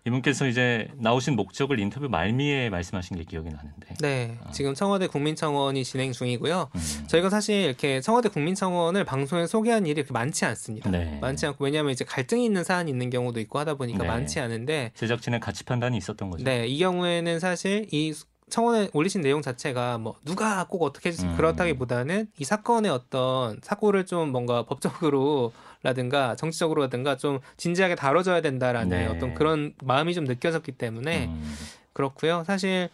이분께서 0.05 0.47
이제 0.47 0.87
나오신 0.95 1.35
목적을 1.35 1.79
인터뷰 1.79 2.07
말미에 2.09 2.69
말씀하신 2.69 3.17
게 3.17 3.23
기억이 3.23 3.49
나는데. 3.49 3.95
네. 3.99 4.37
어. 4.43 4.51
지금 4.51 4.73
청와대 4.73 5.07
국민청원이 5.07 5.83
진행 5.83 6.11
중이고요. 6.13 6.69
음. 6.73 7.07
저희가 7.07 7.29
사실 7.29 7.55
이렇게 7.63 8.01
청와대 8.01 8.29
국민청원을 8.29 9.03
방송에 9.03 9.45
소개한 9.45 9.85
일이 9.85 9.95
그렇게 9.95 10.13
많지 10.13 10.45
않습니다. 10.45 10.89
네. 10.89 11.19
많지 11.21 11.45
않고 11.45 11.65
왜냐하면 11.65 11.91
이제 11.91 12.05
갈등이 12.05 12.45
있는 12.45 12.63
사안이 12.63 12.89
있는 12.89 13.09
경우도 13.09 13.39
있고 13.41 13.59
하다 13.59 13.75
보니까 13.75 14.03
네. 14.03 14.07
많지 14.07 14.39
않은데 14.39 14.91
제작진의 14.95 15.41
가치 15.41 15.63
판단이 15.65 15.97
있었던 15.97 16.29
거죠. 16.29 16.43
네. 16.43 16.65
이 16.67 16.79
경우에는 16.79 17.39
사실 17.39 17.87
이 17.91 18.13
청원에 18.49 18.89
올리신 18.93 19.21
내용 19.21 19.41
자체가 19.41 19.97
뭐 19.99 20.15
누가 20.25 20.65
꼭 20.67 20.83
어떻게 20.83 21.09
해주지 21.09 21.27
음. 21.27 21.35
그렇다기보다는 21.35 22.27
이 22.39 22.43
사건의 22.43 22.91
어떤 22.91 23.59
사고를 23.61 24.05
좀 24.05 24.31
뭔가 24.31 24.63
법적으로 24.63 25.51
라든가 25.81 26.35
정치적으로라든가 26.35 27.15
좀 27.15 27.39
진지하게 27.57 27.95
다뤄져야 27.95 28.41
된다라는 28.41 28.89
네. 28.89 29.07
어떤 29.07 29.33
그런 29.33 29.73
마음이 29.81 30.13
좀 30.13 30.25
느껴졌기 30.25 30.73
때문에 30.73 31.27
음. 31.27 31.55
그렇고요. 31.93 32.43
사실 32.45 32.89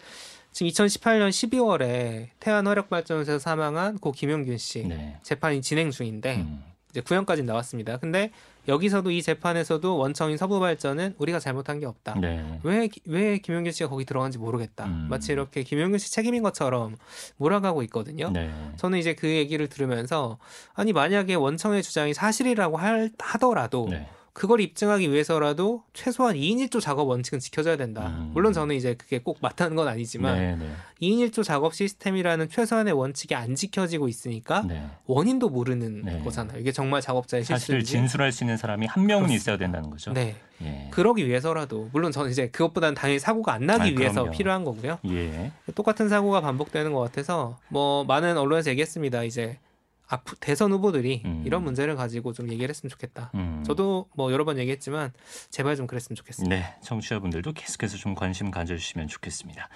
지금 0.51 0.69
2018년 0.69 1.29
12월에 1.29 2.29
태안 2.39 2.67
화력 2.67 2.89
발전소에서 2.89 3.39
사망한 3.39 3.97
고 3.97 4.11
김용균 4.11 4.57
씨 4.57 4.87
네. 4.87 5.17
재판이 5.23 5.61
진행 5.61 5.89
중인데 5.91 6.37
음. 6.37 6.63
이제 6.91 7.01
구형까지 7.01 7.43
나왔습니다. 7.43 7.97
근데 7.97 8.31
여기서도 8.67 9.11
이 9.11 9.21
재판에서도 9.21 9.97
원청인 9.97 10.37
서부발전은 10.37 11.15
우리가 11.17 11.39
잘못한 11.39 11.79
게 11.79 11.85
없다. 11.85 12.15
네. 12.19 12.59
왜, 12.63 12.89
왜 13.05 13.37
김용균 13.37 13.71
씨가 13.71 13.89
거기 13.89 14.05
들어간지 14.05 14.37
모르겠다. 14.37 14.85
음. 14.85 15.07
마치 15.09 15.31
이렇게 15.31 15.63
김용균 15.63 15.99
씨 15.99 16.11
책임인 16.11 16.43
것처럼 16.43 16.95
몰아가고 17.37 17.83
있거든요. 17.83 18.29
네. 18.31 18.51
저는 18.77 18.99
이제 18.99 19.13
그 19.13 19.27
얘기를 19.27 19.67
들으면서 19.67 20.37
아니 20.73 20.93
만약에 20.93 21.35
원청의 21.35 21.83
주장이 21.83 22.13
사실이라고 22.13 22.77
할, 22.77 23.11
하더라도 23.19 23.87
네. 23.89 24.07
그걸 24.35 24.59
입증하기 24.59 25.13
위해서라도 25.13 25.83
최소한 25.93 26.35
2인 26.35 26.57
1조 26.67 26.81
작업 26.81 27.07
원칙은 27.07 27.39
지켜져야 27.39 27.77
된다. 27.77 28.07
음. 28.07 28.31
물론 28.33 28.51
저는 28.51 28.75
이제 28.75 28.93
그게 28.93 29.17
꼭 29.17 29.37
맞다는 29.39 29.77
건 29.77 29.87
아니지만 29.87 30.35
네, 30.37 30.55
네. 30.57 30.69
2인 31.01 31.29
1조 31.29 31.41
작업 31.41 31.73
시스템이라는 31.73 32.49
최소한의 32.49 32.91
원칙이 32.91 33.33
안 33.33 33.55
지켜지고 33.55 34.09
있으니까 34.09 34.65
네. 34.67 34.85
원인도 35.05 35.47
모르는 35.47 36.01
네. 36.01 36.19
거잖아요. 36.19 36.59
이게 36.59 36.73
정말 36.73 36.99
작업자의 36.99 37.45
실수인지. 37.45 37.65
사실 37.65 37.83
진술할 37.85 38.33
수 38.33 38.43
있는 38.43 38.57
사람이 38.57 38.87
한 38.87 39.05
명은 39.05 39.27
그렇습니다. 39.27 39.41
있어야 39.41 39.57
된다는 39.57 39.89
거죠. 39.89 40.11
네. 40.11 40.35
예. 40.61 40.89
그러기 40.91 41.25
위해서라도 41.25 41.87
물론 41.93 42.11
저는 42.11 42.29
이제 42.29 42.49
그것보다는 42.49 42.93
당연히 42.93 43.19
사고가 43.19 43.53
안 43.53 43.65
나기 43.65 43.83
아니, 43.83 43.97
위해서 43.97 44.15
그럼요. 44.23 44.31
필요한 44.31 44.65
거고요. 44.65 44.99
예. 45.05 45.53
똑같은 45.75 46.09
사고가 46.09 46.41
반복되는 46.41 46.91
것 46.91 46.99
같아서 46.99 47.57
뭐 47.69 48.03
많은 48.03 48.37
언론에서 48.37 48.69
얘기했습니다. 48.71 49.23
이제 49.23 49.59
앞 50.07 50.23
대선 50.39 50.71
후보들이 50.71 51.23
음. 51.25 51.43
이런 51.45 51.63
문제를 51.63 51.95
가지고 51.95 52.33
좀 52.33 52.51
얘기를 52.51 52.69
했으면 52.69 52.89
좋겠다. 52.89 53.31
음. 53.35 53.63
저도 53.65 54.09
뭐 54.15 54.31
여러 54.31 54.45
번 54.45 54.57
얘기했지만 54.59 55.11
제발 55.49 55.75
좀 55.75 55.87
그랬으면 55.87 56.15
좋겠습니다. 56.15 56.55
네, 56.55 56.75
청취자분들도 56.83 57.53
계속해서 57.53 57.97
좀 57.97 58.13
관심 58.13 58.51
가져주시면 58.51 59.07
좋겠습니다. 59.07 59.69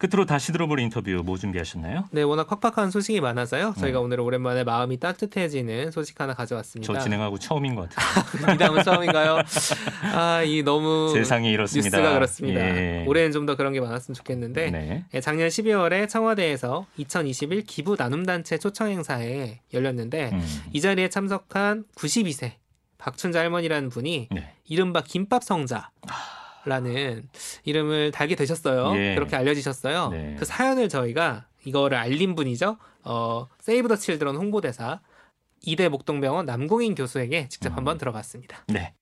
끝으로 0.00 0.24
다시 0.24 0.50
들어볼 0.50 0.80
인터뷰 0.80 1.10
뭐 1.22 1.36
준비하셨나요? 1.36 2.08
네, 2.10 2.22
워낙 2.22 2.46
팍팍한 2.48 2.90
소식이 2.90 3.20
많아서요. 3.20 3.74
저희가 3.78 3.98
네. 3.98 4.04
오늘 4.04 4.20
오랜만에 4.20 4.64
마음이 4.64 4.98
따뜻해지는 4.98 5.90
소식 5.90 6.18
하나 6.18 6.32
가져왔습니다. 6.32 6.90
저 6.90 6.98
진행하고 6.98 7.38
처음인 7.38 7.74
것 7.74 7.90
같아요. 7.90 8.54
이 8.54 8.58
다음은 8.58 8.82
처음인가요? 8.82 9.38
아, 10.14 10.42
이 10.42 10.62
너무 10.62 11.10
세상이 11.12 11.50
이렇습니다. 11.50 11.98
뉴스가 11.98 12.14
그렇습니다. 12.14 12.60
예. 12.60 13.04
올해는 13.06 13.32
좀 13.32 13.40
더 13.44 13.56
그런 13.56 13.72
게 13.72 13.80
많았으면 13.80 14.14
좋겠는데 14.14 14.70
네. 14.70 15.04
예, 15.14 15.20
작년 15.20 15.48
12월에 15.48 16.08
청와대에서 16.08 16.86
2021 16.98 17.64
기부 17.64 17.96
나눔 17.98 18.24
단체 18.24 18.58
초청 18.58 18.88
행사에 18.88 19.60
열렸는데 19.72 20.30
음. 20.32 20.62
이 20.72 20.80
자리에 20.80 21.08
참석한 21.08 21.84
92세 21.96 22.52
박춘자 22.98 23.38
할머니라는 23.40 23.88
분이 23.90 24.28
네. 24.30 24.52
이른바 24.68 25.02
김밥 25.02 25.42
성자. 25.44 25.90
라는 26.64 27.28
이름을 27.64 28.10
달게 28.10 28.34
되셨어요. 28.34 28.94
예. 28.96 29.14
그렇게 29.14 29.36
알려지셨어요. 29.36 30.08
네. 30.10 30.36
그 30.38 30.44
사연을 30.44 30.88
저희가 30.88 31.46
이거를 31.64 31.96
알린 31.96 32.34
분이죠. 32.34 32.76
어, 33.04 33.48
세이브 33.60 33.88
더 33.88 33.96
칠드런 33.96 34.36
홍보대사 34.36 35.00
이대 35.62 35.88
목동병원 35.88 36.46
남공인 36.46 36.94
교수에게 36.94 37.48
직접 37.48 37.72
음. 37.72 37.76
한번 37.78 37.98
들어봤습니다. 37.98 38.64
네. 38.68 38.94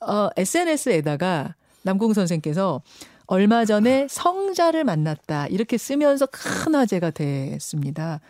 어, 0.00 0.28
SNS에다가 0.36 1.54
남공 1.82 2.12
선생께서 2.12 2.82
얼마 3.26 3.64
전에 3.64 4.08
성자를 4.08 4.84
만났다 4.84 5.46
이렇게 5.48 5.78
쓰면서 5.78 6.26
큰 6.26 6.74
화제가 6.74 7.10
됐습니다. 7.10 8.20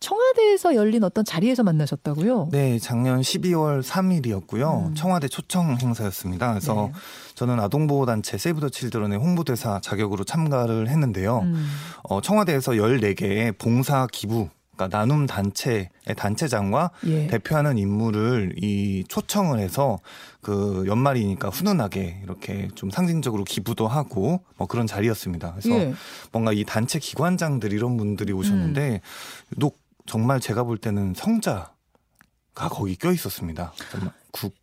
청와대에서 0.00 0.74
열린 0.74 1.04
어떤 1.04 1.24
자리에서 1.24 1.62
만나셨다고요? 1.62 2.48
네, 2.50 2.78
작년 2.78 3.20
12월 3.20 3.82
3일이었고요. 3.82 4.88
음. 4.88 4.94
청와대 4.94 5.28
초청 5.28 5.76
행사였습니다. 5.80 6.48
그래서 6.48 6.90
네. 6.92 7.00
저는 7.34 7.60
아동보호단체 7.60 8.38
세이브 8.38 8.60
더 8.60 8.68
칠드런의 8.70 9.18
홍보대사 9.18 9.80
자격으로 9.82 10.24
참가를 10.24 10.88
했는데요. 10.88 11.40
음. 11.40 11.70
어, 12.02 12.20
청와대에서 12.22 12.72
14개의 12.72 13.56
봉사 13.58 14.06
기부 14.10 14.48
그러니까 14.80 14.98
나눔 14.98 15.26
단체의 15.26 15.90
단체장과 16.16 16.90
예. 17.06 17.26
대표하는 17.26 17.76
인물을 17.76 18.54
이 18.56 19.04
초청을 19.08 19.58
해서 19.58 19.98
그 20.40 20.84
연말이니까 20.86 21.50
훈훈하게 21.50 22.22
이렇게 22.24 22.68
좀 22.74 22.88
상징적으로 22.88 23.44
기부도 23.44 23.86
하고 23.86 24.40
뭐 24.56 24.66
그런 24.66 24.86
자리였습니다. 24.86 25.52
그래서 25.52 25.78
예. 25.78 25.94
뭔가 26.32 26.54
이 26.54 26.64
단체 26.64 26.98
기관장들 26.98 27.74
이런 27.74 27.98
분들이 27.98 28.32
오셨는데 28.32 28.92
음. 28.94 29.00
정말 30.10 30.40
제가 30.40 30.64
볼 30.64 30.76
때는 30.76 31.14
성자가 31.14 31.70
거기 32.54 32.96
껴 32.96 33.12
있었습니다. 33.12 33.72
정말 33.92 34.10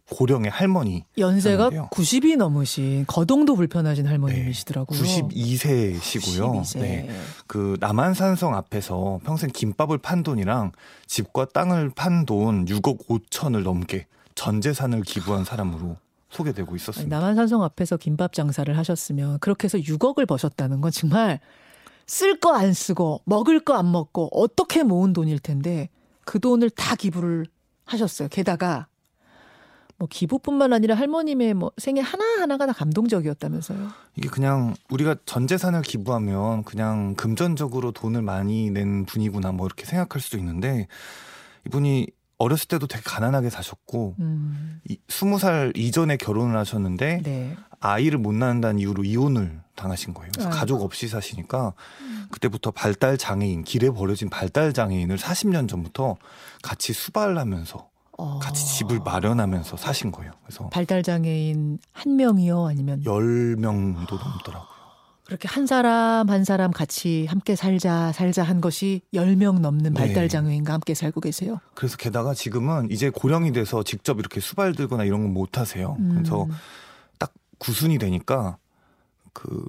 고령의 0.09 0.51
할머니. 0.51 1.05
연세가 1.17 1.69
90이 1.69 2.35
넘으신 2.35 3.05
거동도 3.07 3.55
불편하신 3.55 4.07
할머님이시더라고요. 4.07 5.01
네, 5.01 5.21
92세시고요. 5.21 6.63
92세. 6.63 6.79
네. 6.81 7.09
그 7.47 7.77
남한산성 7.79 8.55
앞에서 8.55 9.21
평생 9.23 9.49
김밥을 9.49 9.99
판 9.99 10.21
돈이랑 10.21 10.73
집과 11.05 11.45
땅을 11.53 11.91
판 11.95 12.25
돈 12.25 12.65
6억 12.65 13.07
5천을 13.07 13.63
넘게 13.63 14.07
전 14.35 14.59
재산을 14.59 15.01
기부한 15.01 15.45
사람으로 15.45 15.95
소개되고 16.29 16.75
있었습니다. 16.75 17.15
남한산성 17.15 17.63
앞에서 17.63 17.95
김밥 17.95 18.33
장사를 18.33 18.77
하셨으면 18.77 19.39
그렇게 19.39 19.63
해서 19.63 19.77
6억을 19.77 20.27
버셨다는 20.27 20.81
건 20.81 20.91
정말 20.91 21.39
쓸 22.07 22.39
거 22.39 22.53
안 22.55 22.73
쓰고 22.73 23.21
먹을 23.25 23.59
거 23.59 23.73
안 23.75 23.91
먹고 23.91 24.29
어떻게 24.31 24.83
모은 24.83 25.13
돈일 25.13 25.39
텐데 25.39 25.89
그 26.25 26.39
돈을 26.39 26.69
다 26.69 26.95
기부를 26.95 27.45
하셨어요. 27.85 28.27
게다가 28.29 28.87
뭐 29.99 30.07
기부뿐만 30.09 30.73
아니라 30.73 30.95
할머님의 30.95 31.53
뭐 31.55 31.71
생애 31.77 32.01
하나하나가 32.01 32.65
다 32.67 32.73
감동적이었다면서요. 32.73 33.89
이게 34.15 34.29
그냥 34.29 34.75
우리가 34.89 35.15
전 35.25 35.47
재산을 35.47 35.81
기부하면 35.81 36.63
그냥 36.63 37.15
금전적으로 37.15 37.91
돈을 37.91 38.21
많이 38.21 38.69
낸 38.69 39.05
분이구나 39.05 39.51
뭐 39.53 39.65
이렇게 39.65 39.85
생각할 39.85 40.21
수도 40.21 40.37
있는데 40.37 40.87
이분이 41.65 42.07
어렸을 42.37 42.67
때도 42.67 42.85
되게 42.85 43.01
가난하게 43.03 43.49
사셨고 43.49 44.15
음. 44.19 44.79
20살 45.07 45.75
이전에 45.75 46.17
결혼을 46.17 46.55
하셨는데 46.57 47.21
네. 47.23 47.57
아이를 47.79 48.17
못 48.19 48.33
낳는다는 48.33 48.79
이유로 48.79 49.03
이혼을 49.03 49.61
당하신 49.75 50.13
거예요. 50.13 50.31
그래서 50.33 50.49
아이고. 50.49 50.59
가족 50.59 50.81
없이 50.81 51.07
사시니까 51.07 51.73
음. 52.01 52.27
그때부터 52.31 52.71
발달 52.71 53.17
장애인 53.17 53.63
길에 53.63 53.89
버려진 53.89 54.29
발달 54.29 54.73
장애인을 54.73 55.17
40년 55.17 55.67
전부터 55.69 56.15
같이 56.63 56.93
수발을 56.93 57.37
하면서 57.37 57.89
어. 58.17 58.39
같이 58.39 58.65
집을 58.77 58.99
마련하면서 59.05 59.77
사신 59.77 60.11
거예요. 60.11 60.31
그래서 60.43 60.69
발달 60.69 61.03
장애인 61.03 61.77
한 61.93 62.15
명이요, 62.15 62.65
아니면 62.65 63.03
10명도 63.03 64.11
넘더라고요. 64.19 64.77
그렇게 65.25 65.47
한 65.49 65.67
사람 65.67 66.29
한 66.29 66.45
사람 66.45 66.71
같이 66.71 67.25
함께 67.29 67.55
살자 67.57 68.13
살자 68.13 68.43
한 68.43 68.61
것이 68.61 69.01
10명 69.13 69.59
넘는 69.59 69.93
네. 69.93 69.99
발달 69.99 70.29
장애인과 70.29 70.71
함께 70.73 70.93
살고 70.93 71.19
계세요. 71.19 71.59
그래서 71.75 71.97
게다가 71.97 72.33
지금은 72.33 72.89
이제 72.91 73.09
고령이 73.09 73.51
돼서 73.51 73.83
직접 73.83 74.19
이렇게 74.19 74.39
수발 74.39 74.73
들거나 74.73 75.03
이런 75.03 75.21
건 75.23 75.33
못 75.33 75.57
하세요. 75.59 75.97
음. 75.99 76.13
그래서 76.15 76.47
딱 76.49 76.57
구순이 77.57 77.97
되니까 77.97 78.57
그 79.33 79.65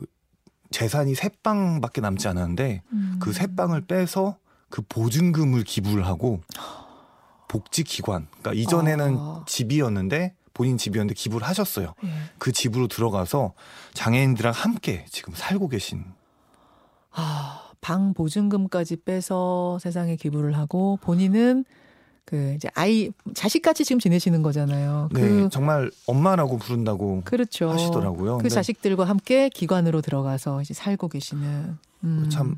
재산이 0.70 1.14
세 1.14 1.30
방밖에 1.42 2.00
남지 2.00 2.28
않았는데 2.28 2.82
음. 2.92 3.18
그세 3.20 3.46
방을 3.54 3.86
빼서 3.86 4.36
그 4.68 4.82
보증금을 4.82 5.64
기부를 5.64 6.06
하고 6.06 6.40
복지기관 7.48 8.28
그러니까 8.30 8.52
이전에는 8.52 9.16
아. 9.18 9.44
집이었는데 9.46 10.34
본인 10.52 10.76
집이었는데 10.76 11.14
기부를 11.14 11.46
하셨어요. 11.46 11.94
예. 12.04 12.08
그 12.38 12.50
집으로 12.50 12.88
들어가서 12.88 13.54
장애인들랑 13.94 14.52
함께 14.52 15.04
지금 15.08 15.32
살고 15.34 15.68
계신. 15.68 16.04
아, 17.12 17.70
방 17.80 18.12
보증금까지 18.12 18.96
빼서 19.04 19.78
세상에 19.80 20.16
기부를 20.16 20.56
하고 20.56 20.98
본인은 21.00 21.64
그 22.28 22.52
이제 22.54 22.68
아이 22.74 23.10
자식같이 23.32 23.86
지금 23.86 24.00
지내시는 24.00 24.42
거잖아요. 24.42 25.08
네, 25.14 25.20
그 25.22 25.48
정말 25.50 25.90
엄마라고 26.06 26.58
부른다고 26.58 27.22
그렇죠. 27.24 27.70
하시더라고요. 27.70 28.36
그 28.36 28.50
자식들과 28.50 29.04
함께 29.04 29.48
기관으로 29.48 30.02
들어가서 30.02 30.60
이제 30.60 30.74
살고 30.74 31.08
계시는 31.08 31.78
음. 32.04 32.28
참 32.30 32.56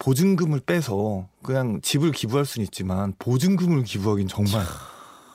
보증금을 0.00 0.58
빼서 0.58 1.28
그냥 1.44 1.80
집을 1.82 2.10
기부할 2.10 2.44
수는 2.44 2.64
있지만 2.64 3.14
보증금을 3.20 3.84
기부하기는 3.84 4.26
정말 4.26 4.64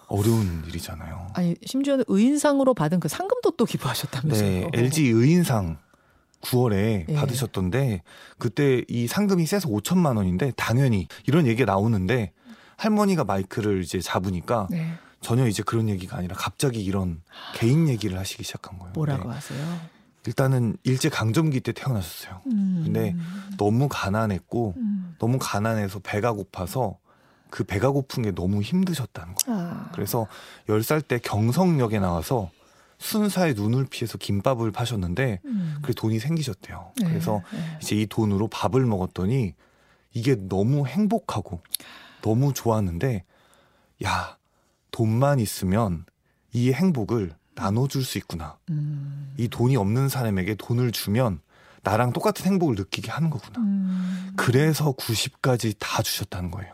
어려운 0.08 0.66
일이잖아요. 0.68 1.30
아니 1.34 1.56
심지어는 1.66 2.04
의인상으로 2.10 2.74
받은 2.74 3.00
그 3.00 3.08
상금도 3.08 3.52
또 3.52 3.64
기부하셨다면서요? 3.64 4.50
네, 4.50 4.70
LG 4.74 5.08
의인상 5.08 5.78
9월에 6.42 7.06
예. 7.08 7.14
받으셨던데 7.14 8.02
그때 8.38 8.84
이 8.90 9.08
상금이 9.08 9.46
세서 9.46 9.70
5천만 9.70 10.18
원인데 10.18 10.52
당연히 10.58 11.08
이런 11.26 11.48
얘기가 11.48 11.72
나오는데 11.72 12.34
할머니가 12.82 13.24
마이크를 13.24 13.84
이제 13.84 14.00
잡으니까 14.00 14.68
네. 14.72 14.94
전혀 15.22 15.46
이제 15.46 15.62
그런 15.62 15.88
얘기가 15.88 16.18
아니라 16.18 16.36
갑자기 16.36 16.84
이런 16.84 17.22
개인 17.54 17.88
얘기를 17.88 18.18
하시기 18.18 18.44
시작한 18.44 18.80
거예요. 18.80 18.94
뭐라고 18.94 19.30
네. 19.30 19.36
하세요? 19.36 19.80
일단은 20.26 20.78
일제 20.84 21.08
강점기 21.08 21.62
때 21.62 21.74
태어나셨어요. 21.74 22.42
음. 22.48 22.82
근데 22.84 23.16
너무 23.58 23.88
가난했고 23.88 24.74
음. 24.78 25.16
너무 25.20 25.38
가난해서 25.40 26.00
배가 26.00 26.32
고파서 26.32 26.98
그 27.52 27.64
배가 27.64 27.92
고픈 27.92 28.24
게 28.24 28.32
너무 28.32 28.64
힘드셨다는 28.64 29.36
거예요. 29.36 29.62
아. 29.62 29.90
그래서 29.94 30.26
10살 30.68 31.08
때 31.08 31.20
경성역에 31.20 32.00
나와서 32.00 32.50
순사의 32.98 33.54
눈을 33.54 33.86
피해서 33.92 34.18
김밥을 34.18 34.72
파셨는데 34.72 35.42
음. 35.46 35.78
그 35.84 35.94
돈이 35.94 36.18
생기셨대요. 36.18 36.94
네, 36.98 37.08
그래서 37.08 37.44
네. 37.54 37.78
이제 37.80 37.96
이 37.96 38.08
돈으로 38.08 38.48
밥을 38.48 38.86
먹었더니 38.86 39.54
이게 40.14 40.36
너무 40.36 40.88
행복하고 40.88 41.62
너무 42.22 42.54
좋았는데 42.54 43.24
야 44.04 44.38
돈만 44.92 45.40
있으면 45.40 46.06
이 46.54 46.72
행복을 46.72 47.34
나눠줄 47.56 48.04
수 48.04 48.18
있구나. 48.18 48.58
음. 48.70 49.34
이 49.38 49.48
돈이 49.48 49.76
없는 49.76 50.10
사람에게 50.10 50.56
돈을 50.56 50.92
주면 50.92 51.42
나랑 51.84 52.14
똑같은 52.14 52.46
행복을 52.46 52.76
느끼게 52.76 53.12
하는 53.12 53.30
거구나. 53.30 53.60
음. 53.60 54.34
그래서 54.36 54.94
90까지 54.94 55.76
다 55.80 56.02
주셨다는 56.02 56.52
거예요. 56.52 56.74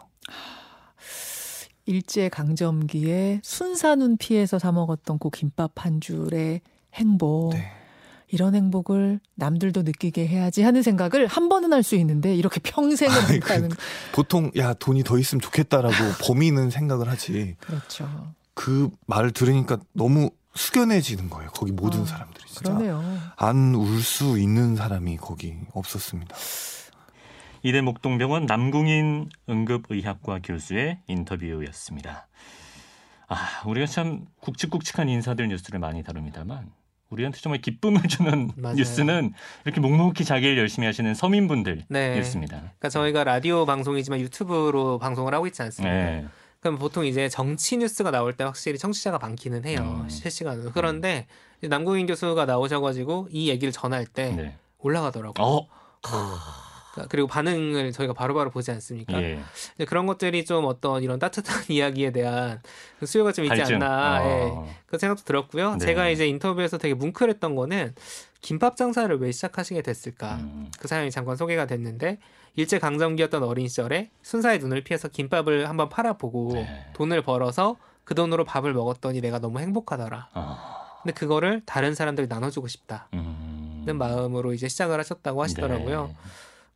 일제 1.85 2.27
강점기에 2.27 3.39
순사눈 3.43 4.17
피해서 4.17 4.59
사 4.59 4.73
먹었던 4.73 5.19
그 5.19 5.29
김밥 5.29 5.71
한 5.77 6.01
줄의 6.01 6.61
행복. 6.93 7.53
네. 7.53 7.71
이런 8.29 8.55
행복을 8.55 9.19
남들도 9.35 9.83
느끼게 9.83 10.27
해야지 10.27 10.61
하는 10.61 10.81
생각을 10.81 11.27
한 11.27 11.47
번은 11.49 11.73
할 11.73 11.83
수 11.83 11.95
있는데 11.95 12.35
이렇게 12.35 12.59
평생을 12.59 13.35
못하는 13.35 13.69
그, 13.69 13.77
보통 14.11 14.51
야 14.57 14.73
돈이 14.73 15.03
더 15.03 15.17
있으면 15.17 15.39
좋겠다라고 15.39 15.93
범인은 16.25 16.69
생각을 16.69 17.07
하지. 17.07 17.55
그렇죠. 17.61 18.33
그 18.53 18.89
말을 19.05 19.31
들으니까 19.31 19.77
너무 19.93 20.29
숙연해지는 20.55 21.29
거예요. 21.29 21.49
거기 21.51 21.71
모든 21.71 22.01
아, 22.01 22.05
사람들이 22.05 22.45
진짜 22.47 22.77
안울 23.37 24.01
수 24.01 24.37
있는 24.39 24.75
사람이 24.75 25.17
거기 25.17 25.55
없었습니다. 25.71 26.35
이대 27.63 27.81
목동병원 27.81 28.45
남궁인 28.45 29.29
응급의학과 29.49 30.39
교수의 30.43 30.99
인터뷰였습니다. 31.07 32.27
아, 33.27 33.61
우리가 33.65 33.85
참 33.87 34.25
굵직굵직한 34.41 35.09
인사들 35.09 35.47
뉴스를 35.49 35.79
많이 35.79 36.03
다룹니다만 36.03 36.71
우리한테 37.09 37.39
정말 37.39 37.61
기쁨을 37.61 38.01
주는 38.09 38.51
맞아요. 38.55 38.75
뉴스는 38.75 39.33
이렇게 39.65 39.79
묵묵히 39.79 40.25
자기 40.25 40.47
일 40.47 40.57
열심히 40.57 40.85
하시는 40.85 41.13
서민분들이었습니다. 41.13 42.55
네. 42.55 42.61
그러니까 42.61 42.89
저희가 42.89 43.23
라디오 43.23 43.65
방송이지만 43.65 44.19
유튜브로 44.19 44.99
방송을 44.99 45.33
하고 45.33 45.47
있지 45.47 45.61
않습니까? 45.61 45.93
네. 45.95 46.25
그럼 46.59 46.77
보통 46.77 47.05
이제 47.05 47.29
정치 47.29 47.77
뉴스가 47.77 48.11
나올 48.11 48.33
때 48.33 48.43
확실히 48.43 48.77
청취자가 48.77 49.19
많기는 49.19 49.63
해요. 49.65 50.01
음. 50.03 50.09
실시간으로. 50.09 50.71
그런데 50.73 51.27
남궁인 51.61 52.07
교수가 52.07 52.45
나오셔가지고 52.45 53.29
이 53.31 53.49
얘기를 53.49 53.71
전할 53.71 54.05
때 54.05 54.31
네. 54.31 54.55
올라가더라고요. 54.79 55.45
어? 55.45 55.67
그리고 57.09 57.27
반응을 57.27 57.91
저희가 57.91 58.13
바로바로 58.13 58.45
바로 58.45 58.51
보지 58.51 58.71
않습니까? 58.71 59.21
예. 59.21 59.39
그런 59.87 60.05
것들이 60.05 60.45
좀 60.45 60.65
어떤 60.65 61.03
이런 61.03 61.19
따뜻한 61.19 61.63
이야기에 61.69 62.11
대한 62.11 62.61
수요가 63.05 63.31
좀 63.31 63.45
있지 63.45 63.55
발전. 63.57 63.81
않나 63.83 64.21
어. 64.23 64.65
예. 64.67 64.75
그 64.85 64.97
생각도 64.97 65.23
들었고요. 65.23 65.73
네. 65.75 65.85
제가 65.85 66.09
이제 66.09 66.27
인터뷰에서 66.27 66.77
되게 66.77 66.93
뭉클했던 66.93 67.55
거는 67.55 67.93
김밥 68.41 68.77
장사를 68.77 69.15
왜 69.19 69.31
시작하시게 69.31 69.81
됐을까? 69.81 70.35
음. 70.35 70.71
그 70.79 70.87
사연이 70.87 71.11
잠깐 71.11 71.35
소개가 71.35 71.65
됐는데 71.65 72.19
일제 72.55 72.79
강점기였던 72.79 73.43
어린 73.43 73.67
시절에 73.67 74.09
순사의 74.23 74.59
눈을 74.59 74.81
피해서 74.81 75.07
김밥을 75.07 75.69
한번 75.69 75.89
팔아보고 75.89 76.53
네. 76.53 76.85
돈을 76.93 77.21
벌어서 77.21 77.77
그 78.03 78.15
돈으로 78.15 78.45
밥을 78.45 78.73
먹었더니 78.73 79.21
내가 79.21 79.39
너무 79.39 79.59
행복하더라. 79.59 80.29
어. 80.33 80.77
근데 81.03 81.13
그거를 81.13 81.61
다른 81.65 81.93
사람들이 81.93 82.27
나눠주고 82.27 82.67
싶다는 82.67 83.05
음. 83.13 83.97
마음으로 83.97 84.53
이제 84.53 84.67
시작을 84.67 84.97
하셨다고 84.99 85.43
하시더라고요. 85.43 86.07
네. 86.07 86.15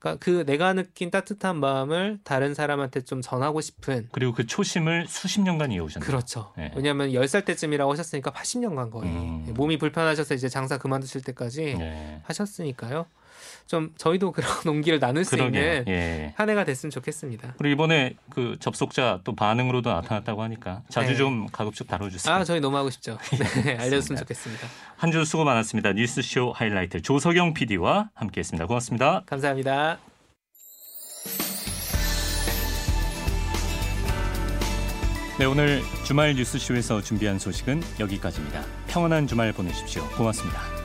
그러니까 0.01 0.19
그 0.19 0.43
내가 0.47 0.73
느낀 0.73 1.11
따뜻한 1.11 1.57
마음을 1.57 2.19
다른 2.23 2.55
사람한테 2.55 3.01
좀 3.01 3.21
전하고 3.21 3.61
싶은 3.61 4.09
그리고 4.11 4.33
그 4.33 4.47
초심을 4.47 5.05
수십 5.07 5.41
년간 5.41 5.71
이어오셨네요. 5.71 6.05
그렇죠. 6.05 6.51
네. 6.57 6.71
왜냐하면 6.75 7.11
10살 7.11 7.45
때쯤이라고 7.45 7.91
하셨으니까 7.91 8.31
80년간 8.31 8.89
거의 8.89 9.11
음. 9.11 9.53
몸이 9.55 9.77
불편하셔서 9.77 10.33
이제 10.33 10.49
장사 10.49 10.79
그만두실 10.79 11.21
때까지 11.21 11.75
네. 11.77 12.19
하셨으니까요. 12.23 13.05
좀 13.71 13.89
저희도 13.97 14.33
그런 14.33 14.51
농기를 14.65 14.99
나눌 14.99 15.23
수 15.23 15.31
그러게요. 15.31 15.61
있는 15.77 15.85
예. 15.87 16.33
한 16.35 16.49
해가 16.49 16.65
됐으면 16.65 16.91
좋겠습니다. 16.91 17.53
그리고 17.57 17.71
이번에 17.73 18.15
그 18.29 18.57
접속자 18.59 19.21
또 19.23 19.33
반응으로도 19.33 19.89
나타났다고 19.89 20.43
하니까 20.43 20.81
자주 20.89 21.11
네. 21.11 21.15
좀 21.15 21.47
가급적 21.47 21.87
다뤄주세요. 21.87 22.35
아 22.35 22.43
저희 22.43 22.59
너무 22.59 22.75
하고 22.75 22.89
싶죠. 22.89 23.17
네, 23.63 23.77
알려줬으면 23.77 24.19
좋겠습니다. 24.19 24.67
한 24.97 25.11
주 25.11 25.23
수고 25.25 25.45
많았습니다. 25.45 25.93
뉴스쇼 25.93 26.51
하이라이트 26.53 27.01
조석영 27.01 27.53
PD와 27.53 28.09
함께했습니다. 28.13 28.65
고맙습니다. 28.67 29.23
감사합니다. 29.25 29.97
네, 35.39 35.45
오늘 35.45 35.81
주말 36.05 36.35
뉴스쇼에서 36.35 37.01
준비한 37.01 37.39
소식은 37.39 37.81
여기까지입니다. 37.99 38.63
평안한 38.87 39.27
주말 39.27 39.53
보내십시오. 39.53 40.05
고맙습니다. 40.09 40.80